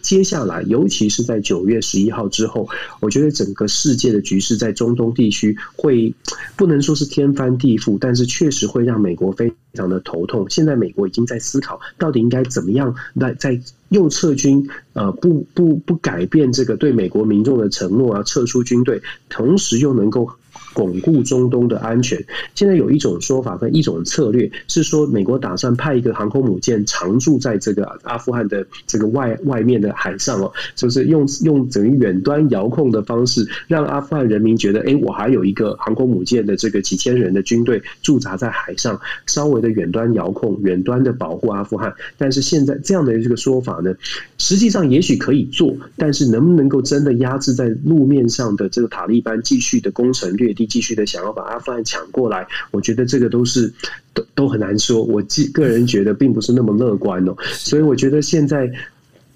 [0.00, 2.68] 接下来，尤其是在九月十一号之后，
[3.00, 6.14] 我觉得整个世界的局势在中东地区会
[6.56, 10.48] 不能说是天翻地覆，但是确实会让美国非常的头痛。
[10.50, 13.58] 现在美国已经在思考，到底应该怎么样来在
[13.88, 20.30] 又撤军，呃，不不不改变这个对美国民众的承诺啊，撤出军队，同时又能够。
[20.78, 22.16] 巩固中东的安全。
[22.54, 41.92] 现在有一种说法跟一种策略是说，美国打算派一个航空母舰常驻在这个阿富汗的这个外外面的海上哦，就是用用等于远端遥控的方式，让阿富汗人民觉得，哎，我还有一个航空母舰的这个几千人的军队驻扎在海上，稍微的远端遥控、远端的保护阿富汗。
[42.16, 43.92] 但是现在这样的这个说法呢，
[44.38, 50.67] 实际上也许可以做，但是能不能够真的压制在路面上的这个塔利班继续的攻城略地？
[50.68, 53.72] 继续的想要把阿富汗抢过来，我觉得这个都是
[54.14, 55.02] 都都很难说。
[55.02, 55.20] 我
[55.52, 58.70] 个人觉得并不是那么乐观哦，所以我觉得现在。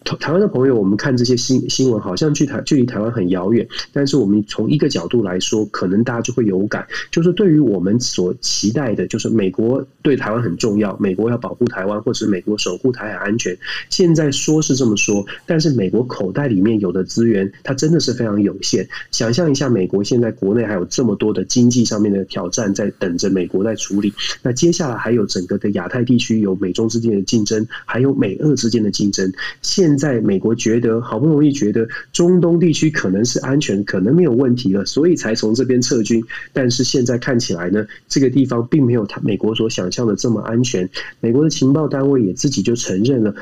[0.04, 3.66] 台湾的朋友，我们看这些新新闻，好像距台距离台湾很遥远。
[3.92, 13.56] 但是我们从一个角度来说，可能大家就会有感，就是对于我们所期待的，就是美国对台湾很重要，美国要保护台湾，或者是美国守护台海安全。
[13.90, 18.88] 现在说是这么说，但是美国口袋里面有的资源，它真的是非常有限。
[19.10, 24.12] 想象一下，美国现在国内还有这么多的经济上面的挑战在等着美国在处理。
[24.42, 29.32] 那接下来还有整个的亚太地区有美中之间的竞争，还有美俄之间的竞争。
[29.62, 36.24] 现现在美国觉得好不容易觉得中东地区可能是安全，可能没有问题了，所以才从这边撤军。
[36.54, 40.88] 但是现在看起来呢，这个地方并没有他美国所想象的这么安全。
[41.20, 43.34] 美国的情报单位也自己就承认了，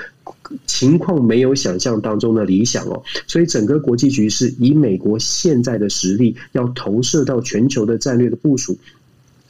[0.67, 3.01] 情况没有想象当中的理想哦。
[3.29, 8.77] 所以整个国际局势以美国现在的实力，要投射到全球的战略的部署，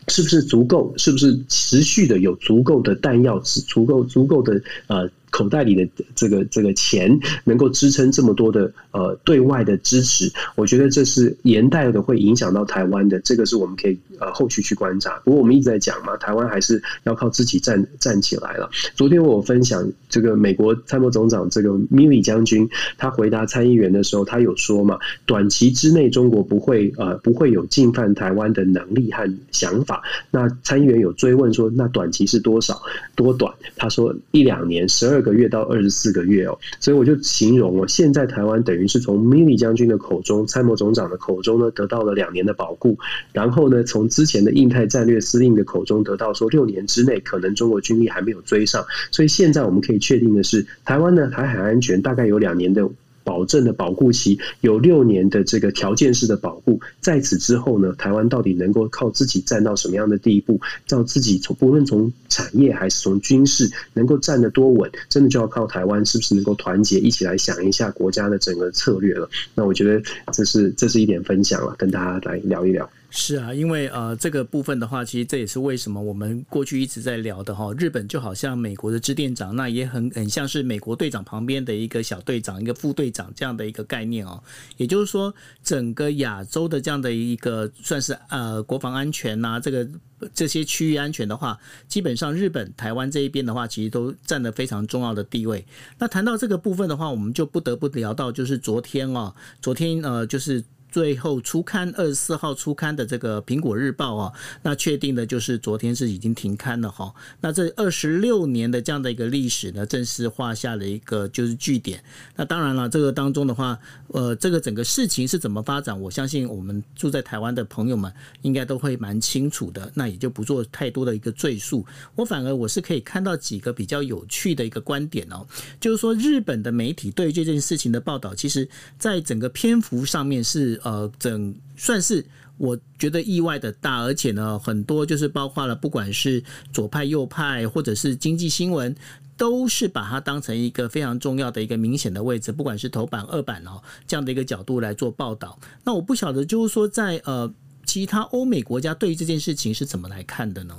[0.08, 0.92] 是不是足够？
[0.98, 3.42] 是不是持续的有足够的弹药？
[3.42, 5.08] 是足够足够的呃？
[5.30, 15.20] 口袋里的这个这个钱能够支撑这么多的呃对外的支持，我觉得这是连带的会影响到台湾的，这个是我们可以呃后续去观察。
[15.24, 18.68] 不过我们一直在讲嘛，台湾还是要靠自己站站起来了。
[18.96, 22.68] 昨天我有分享这个美国参谋总长这个米利将军，
[22.98, 30.02] 他回答参议员的时候，他有说嘛，短期之内中国不会呃不会有进犯台湾的能力和想法。
[30.32, 32.82] 那参议员有追问说，那短期是多少
[33.14, 33.54] 多短？
[33.76, 35.19] 他说一两年，十二。
[35.22, 42.98] 个月到二十四个月哦，所以我就形容我，现在台湾等于是从 Mini 将军的口中、参谋总长的口中呢，得到了两年的保护，
[43.32, 52.88] 然后呢，从之前的印太战略司令的口中得到说，六年之内可能中国军力还没有追上，所以现在我们可以确定的是，台湾的台海安全大概有两年的。
[53.30, 60.60] 保证的保护期有六年的这个条件式的保护，在此之后呢，台湾到底能够靠自己站到什么样的地步？
[60.84, 69.30] 照自己从不论从产业还是从军事，能够站得多稳，真的就要靠台湾是不是能够团结一起来想一下国家的整个策略了。
[69.54, 70.02] 那我觉得
[70.32, 72.90] 这是这是一点分享了，跟大家来聊一聊。
[73.12, 77.72] 是啊，因为呃，这个部分的话，其实这也是为什么我们过去一直在聊的哈。
[77.76, 84.40] 日本就好像美国的支店长，那也很很像是美国队长旁边的一个小队长、一个副队长这样的一个概念哦。
[84.76, 85.34] 也就是说，
[85.64, 89.88] 整个亚洲的这样的一个算是呃国防安全呐、这个
[90.32, 91.58] 这些区域安全的话，
[91.88, 95.66] 基本上日本、台湾这一边的话，其实都占了非常重要的地位。
[95.98, 100.62] 那谈到这个部分的话，我们就不得不聊到，就是昨天啊，昨天呃，就是。
[100.90, 104.32] 最后出刊二十四号出刊的这个《苹果日报》啊，
[104.62, 107.14] 那确定的就是昨天是已经停刊了哈。
[107.40, 112.02] 那这二十六年的这样的一个历史呢，正式画下了一个就是句点。
[112.36, 113.78] 那当然了，这个当中的话，
[114.08, 118.12] 呃，这个整个事情是怎么发展，我相信我们住在台湾的朋友们
[118.42, 119.90] 应该都会蛮清楚的。
[119.94, 121.86] 那也就不做太多的一个赘述。
[122.16, 125.46] 我反而我是可以看到几个比较有趣的一个观点哦，
[125.78, 128.68] 就是说日本的媒体对于这件事情的报道，其实
[128.98, 132.24] 在整个篇幅上面是呃整算是
[132.56, 138.94] 我觉得意外的大，而且呢，很多就是包括了不管是左派右派或者是经济新闻，
[139.36, 145.58] 都是把它当成一个非常重要的一个明显的位置，不管是头版二版哦这样的一个角度来做报道。
[145.84, 147.50] 那我不晓得就是说在呃
[147.86, 150.76] 其他欧美国家对于这件事情是怎么来看的呢？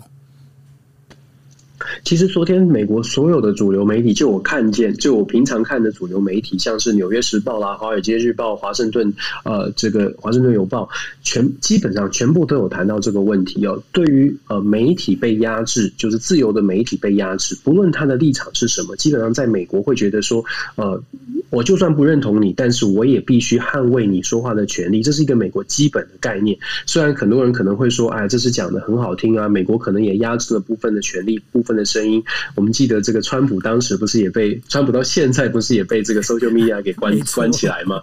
[2.04, 9.12] 其实昨天美国所有的主流媒体，就我看见，就我平常看的主流媒体，像是《纽约时报》啦、《华尔街日报》、《华盛顿》
[9.44, 10.84] 呃，这个《华盛顿邮报》，
[11.24, 13.82] 全基本上全部都有谈到这个问题哦。
[13.92, 21.02] 对于呃媒体被压制，就是自由的媒体被压制，不论他的立场是什么，基本上在美国会觉得说，呃，
[21.50, 26.56] 我就算不认同你，但是我也必须捍卫你说话的权利，这是一个美国基本的概念。
[26.86, 31.71] 虽然很多人可能会说，哎，这是讲的很好听啊，美国可能也压制了部分的权利，部分。
[31.76, 32.24] 的声音，
[32.56, 38.02] 我们记得这个川普当时不是也被川普到现在不是也被这个 social media 给关 关起来吗？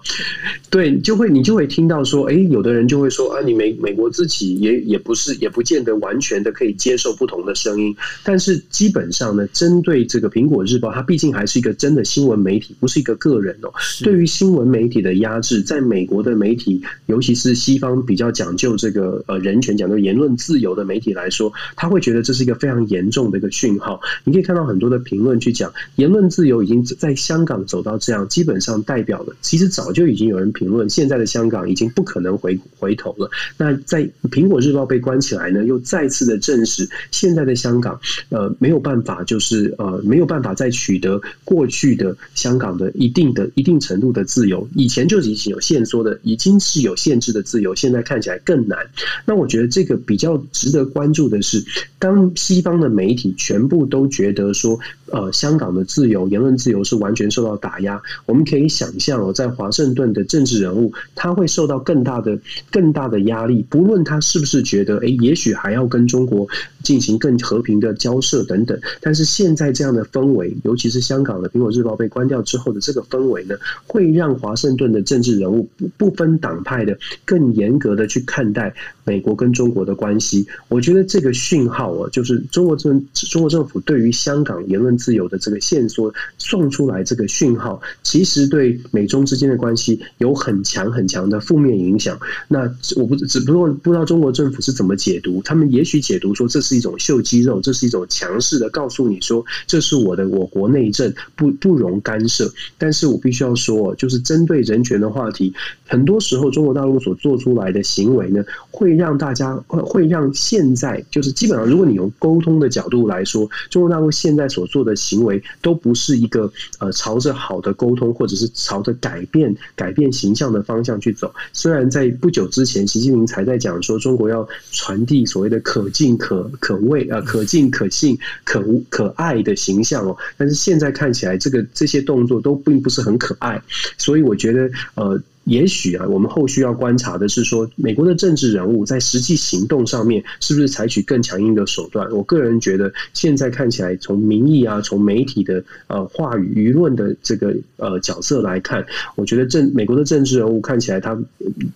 [0.70, 13.72] 对，就会你就会听到说，哎，有的人就会说啊，你美美国自己也也不是也不见得完全的可以接受不同的声音，但是基本上呢，针对这个苹果日报，它毕竟还是一个真的新闻媒体，不是一个个人哦。
[14.02, 23.48] 对于新闻媒体的压制，在美国的媒体，尤其是西方比较讲究这个呃人权、讲究言论自由的媒体来说，他会觉得这是一个非常严重的一个。
[23.59, 33.28] 讯号，你可以看到很多的评论去讲言论自由已经在香港走到这样，基本上代表了，其实早就已经有人评论，现在的香港已经不可能回回头了。
[33.56, 37.98] 那在苹果日报被关起来呢，又再次的证实，现在的香港
[38.28, 44.68] 呃没有办法，就是呃没有办法再取得过去的香港的一定的一定程度的自由。
[44.76, 48.78] 以前就已经有限缩的，已经是有限制的自由，现在看起来更难。
[49.26, 51.64] 那我觉得这个比较值得关注的是，
[51.98, 53.34] 当西方的媒体。
[53.39, 54.78] 全部都觉得说，
[55.11, 58.03] 呃，香港的自由、言论自由是完全受到打压。
[58.26, 62.39] 我们可以想象哦，在华盛顿的政治人物，他会受到更大的、
[62.70, 63.64] 更大的压力。
[63.70, 66.47] 不论他是不是觉得，诶，也许还要跟中国
[66.82, 68.78] 进行更和平的交涉等等。
[69.01, 73.55] 但是现在这样的氛围，尤其是香港的《苹果日报》被关掉之后的这个氛围呢，
[73.86, 78.74] 会让华盛顿的政治人物不不分党派的更严格的去看待
[79.05, 80.47] 美国跟中国的关系。
[80.68, 82.99] 我觉得这个讯号啊，就是中国政。
[83.29, 92.18] 中国政府对于香港言论自由的这个线索送出来，这个讯号其实对美中之间的关系有很强很强的负面影响。
[92.49, 92.61] 那
[92.97, 102.53] 我不只不过不知道中国政府是怎么解读，他们也许解读说，这是一种秀肌肉，这是一种强势的告诉你说，这是我的我国内政，不不容干涉。
[102.76, 105.53] 但是我必须要说，就是针对人权的话题，
[105.89, 113.24] 很多时候中国大陆所做出来的行为呢，会让大家会会让现在就是基本上，如果你用沟通的角度来。
[113.28, 121.30] 说中国大陆现在所做的行为都不是一个呃朝着好的沟通，或者是朝着改变改变形象的方向去走。
[121.53, 133.61] 虽然在不久之前，习近平才在讲说中国要传递所谓的可敬可可畏啊、呃、可敬可信可可爱的形象哦，但是现在看起来，这个这些动作都并不是很可爱。
[133.99, 135.20] 所以我觉得呃。
[135.49, 142.09] 也许啊，我们后续要观察的是说，美国的政治人物在实际行动上面是不是采取更强硬的手段？
[142.12, 148.84] 我个人觉得，现在看起来，从民意啊，从媒体的呃话语、舆论的这个呃角色来看，
[149.16, 151.18] 我觉得政美国的政治人物看起来，他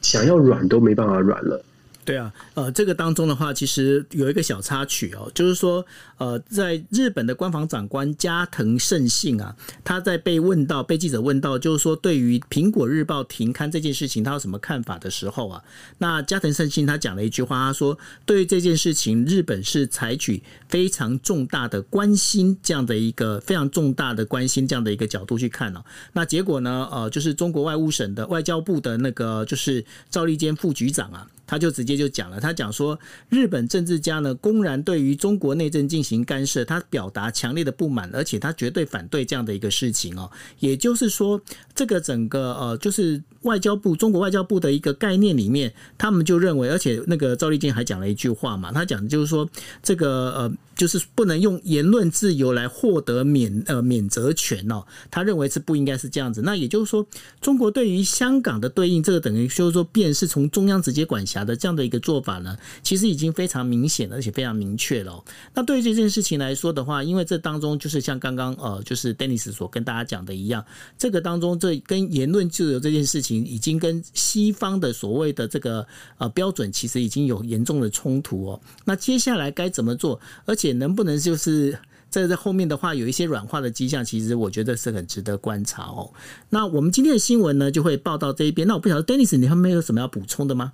[0.02, 1.64] 想要软都没办法软了。
[2.04, 5.86] 对啊，呃，这个当中的话，其实有一个小插曲哦，就是说，
[6.18, 15.62] 呃，在日本的官房长官加藤胜信啊，他在被问到，被记者问到，就是说，对于苹果日报停刊这件事情，他有什么看法的时候啊，
[15.98, 17.96] 那加藤胜信他讲了一句话，他说，
[18.26, 25.84] 对于这件事情，日本是采取非常重大的关心这样的一个非常重大的关心这样的一个角度去看哦。
[26.14, 31.28] 那结果呢，呃，就是中国外务省的外交部的那个就是赵立坚副局长啊。
[31.52, 32.98] 他就直接就讲了，他讲说，
[33.28, 40.30] 日本政治家呢公然对于中国内政进行干涉，他表达强烈的不满，而且他绝对反对这样的一个事情哦。
[40.60, 41.38] 也就是说，
[41.82, 49.50] 这个整个呃，就是外交部中国外交部的一个概念里面，他们就认为，而且那个赵立坚还讲了一句话嘛，他讲的就是说，
[49.82, 56.40] 这个呃，就是不能用言论自由来获得免呃免责权哦，他认为是不应该是这样子。
[56.42, 57.04] 那也就是说，
[57.40, 65.20] 中国对于香港的对应，这个等于就是说，便是从中央直接管辖的这样的一个做法呢，其实已经非常明显，而且非常明确了。
[65.52, 70.64] 那对于这件事情来说的话，因为这当中就是像刚刚呃，就是 Dennis 所跟大家讲的一样，
[70.96, 75.86] 这个当中这跟言论自由这件事情，已经跟西方的所谓的这个
[76.18, 78.60] 呃标准，其实已经有严重的冲突哦。
[78.84, 80.20] 那接下来该怎么做？
[80.44, 81.78] 而且能不能就是
[82.10, 84.04] 在这后面的话有一些软化的迹象？
[84.04, 86.12] 其实我觉得是很值得观察哦。
[86.50, 88.66] 那我们今天的新闻呢，就会报到这一边。
[88.68, 90.72] 那我不晓得 Dennis，你还没有什么要补充的吗？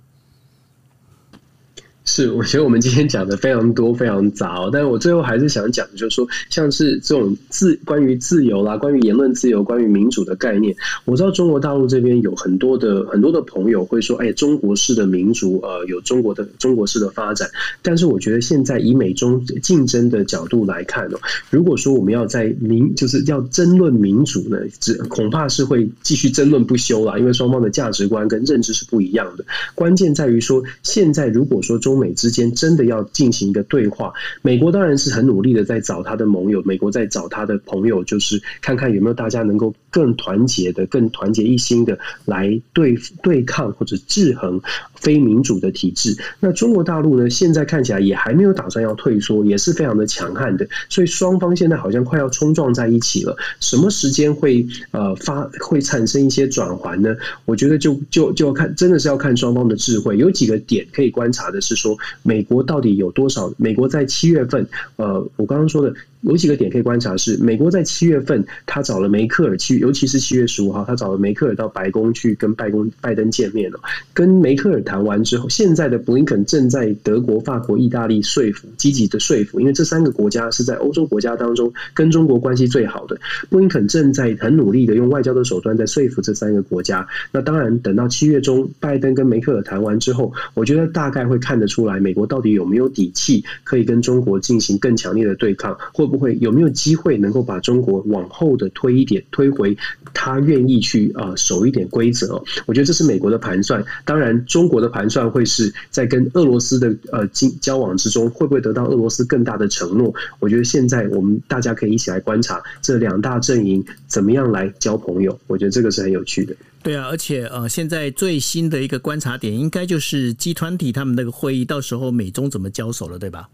[2.11, 4.67] 是，我觉得我们今天讲的非常多，非常杂。
[4.73, 17.47] 但是我最后还是想讲，就是说，像是这种自关于自由啦，关于言论自由，关于民主的概念，我知道中国大陆这边有很多的很多的朋友会说，哎，中国式的民主，呃，有中国的中国式的发展。
[17.83, 21.19] 但是我觉得现在以美中竞争的角度来看哦，
[21.51, 29.45] 如果说我们要在民，就是要争论民主呢，只恐怕是会继续争论不休啦，因为双方的价值观跟认知是不一样的。
[29.75, 44.61] 关键在于说，现在如果说中美之间真的要进行一个对话，美国当然是很努力的在找他的盟友，美国在找他的朋友，就是看看有没有大家能够更团结的、更团结一心的来对对抗或者制衡
[44.95, 46.17] 非民主的体制。
[46.39, 53.35] 那中国大陆呢，现在看起来也还没有打算要退缩，也是非常的强悍的，所以双方现在好像快要冲撞在一起了。
[53.59, 57.15] 什么时间会呃发会产生一些转圜呢？
[57.45, 60.17] 我觉得就就就要看，真的是要看双方的智慧。
[60.17, 61.88] 有几个点可以观察的是说。
[62.23, 63.51] 美国到底有多少？
[63.57, 64.67] 美国在七月份，
[64.97, 65.93] 呃，我刚刚说的。
[66.21, 73.79] 有几个点可以观察是，美国在七月份，他找了梅克尔去，尤其是七月十五号，他找了梅克尔到白宫去跟拜登拜登见面了。
[74.13, 83.17] 跟梅克尔谈完之后，现在的布林肯正在德国、法国、意大利说服，积极的说服，因为这三个国家是在欧洲国家当中跟中国关系最好的。
[83.49, 87.07] 布林肯正在很努力的用外交的手段在说服这三个国家。
[87.31, 99.77] 那当然，等到七月中，拜登跟梅克尔谈完之后，我觉得大概会看得出来，美国到底有没有底气可以跟中国进行更强烈的对抗，或不会有没有机会能够把中国往后的推一点，推回
[100.13, 102.43] 他愿意去啊守一点规则？
[102.65, 103.83] 我觉得这是美国的盘算。
[104.03, 110.13] 当然，中国的盘算会是在跟俄罗斯的呃经交往之中，会不会得到俄罗斯更大的承诺？
[110.39, 115.39] 我觉得现在我们大家可以一起来观察这两大阵营怎么样来交朋友。
[115.47, 116.55] 我觉得这个是很有趣的。
[116.81, 123.49] 对啊，而且呃，现在最新的一个观察点，应该就是 G20 他们那个会议，到时候美中怎么交手了，对吧？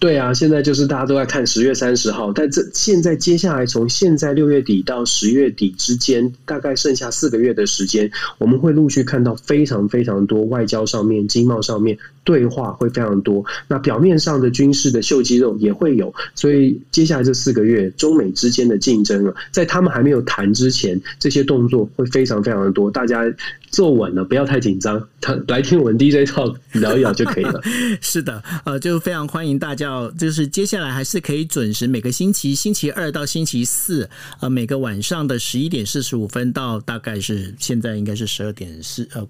[0.00, 13.44] 对啊，现在就是大家都在看十月三十号，但这现在接下来从现在六月底到十月底之间，大概剩下四个月的时间，我们会陆续看到非常非常多外交上面、经贸上面对话会非常多。
[13.66, 23.24] 那表面上的军事的秀肌肉也会有，所以接下来这四个月中美之间的竞争啊，在他们还没有谈之前，这些动作会非常非常的多，大家。
[23.70, 25.08] 坐稳了，不要太紧张。
[25.20, 27.60] 他来听我们 DJ Talk 聊一聊就可以了。
[28.00, 34.08] 是的，呃，就非常欢迎大家，就是接下来还是可以准时每个星期星期二到星期四，
[34.40, 39.26] 呃，每个晚上的十一点四十五分到大概是现在应该是十二点四呃，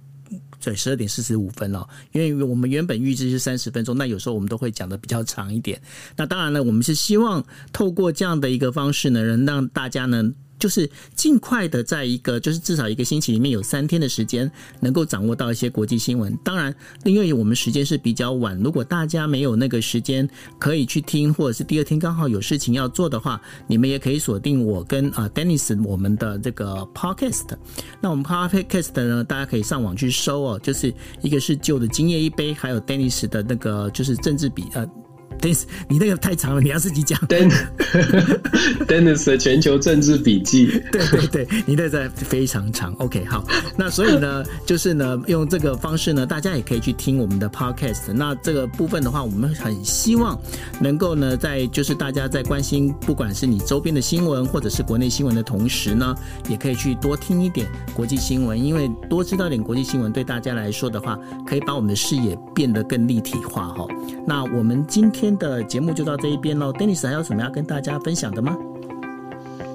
[0.63, 1.87] 对，十二点四十五分了。
[2.13, 5.81] 因为我们原本预计是三十分钟，那有时候我们都会讲的比较长一点。
[6.17, 10.33] 那当然了，我们是希望透过这样的一个方式呢，能让大家呢。
[10.59, 14.51] 就是尽快的，在一个就是至少一个星期里面有三天的时间，
[14.81, 16.37] 能够掌握到一些国际新闻。
[16.45, 20.29] 当然，因为我们时间是比较晚，如果大家没有那个时间
[20.59, 27.47] 可以去听，或者是第二天刚好有事情要做的话，你们也可以锁定我跟啊 Dennis 我们的这个 Podcast。
[28.01, 30.93] 那我们 Podcast 呢，大家可以上网去搜哦，就是
[31.23, 34.89] 一个是旧的今夜一杯，还有 Dennis 的那个就是政治比呃。
[35.39, 37.19] Dennis，你那个太长了，你要自己讲。
[38.87, 42.93] Dennis 的全球政治笔记， 对对对，你那个非常长。
[42.99, 43.45] OK，好，
[43.77, 48.13] 那所以呢，就是呢，用这个方式呢，大家也可以去听我们的 Podcast。
[48.13, 50.39] 那这个部分的话，我们很希望
[50.81, 56.15] 能够呢，在就是大家在关心，不管是你周边的新闻或者是国内新闻的同时呢，
[56.49, 63.87] 也可以去多听一点国际新闻，因为多知道点国际新闻，对大家来说的话，可以把我们的视野变得更立体化哈。
[64.27, 65.28] 那我们今天。
[65.29, 68.57] 今天的节目就到这一边喽，Dennis 还有什么要跟大家分享的吗？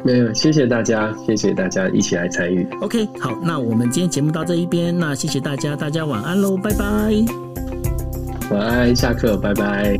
[0.03, 2.67] 没有，谢谢大家，谢谢大家一起来参与。
[2.81, 7.13] OK，好，那我们今天节目到这一边，那谢谢大家，大家晚安喽，拜拜。
[8.49, 9.95] 晚安，下课，拜拜。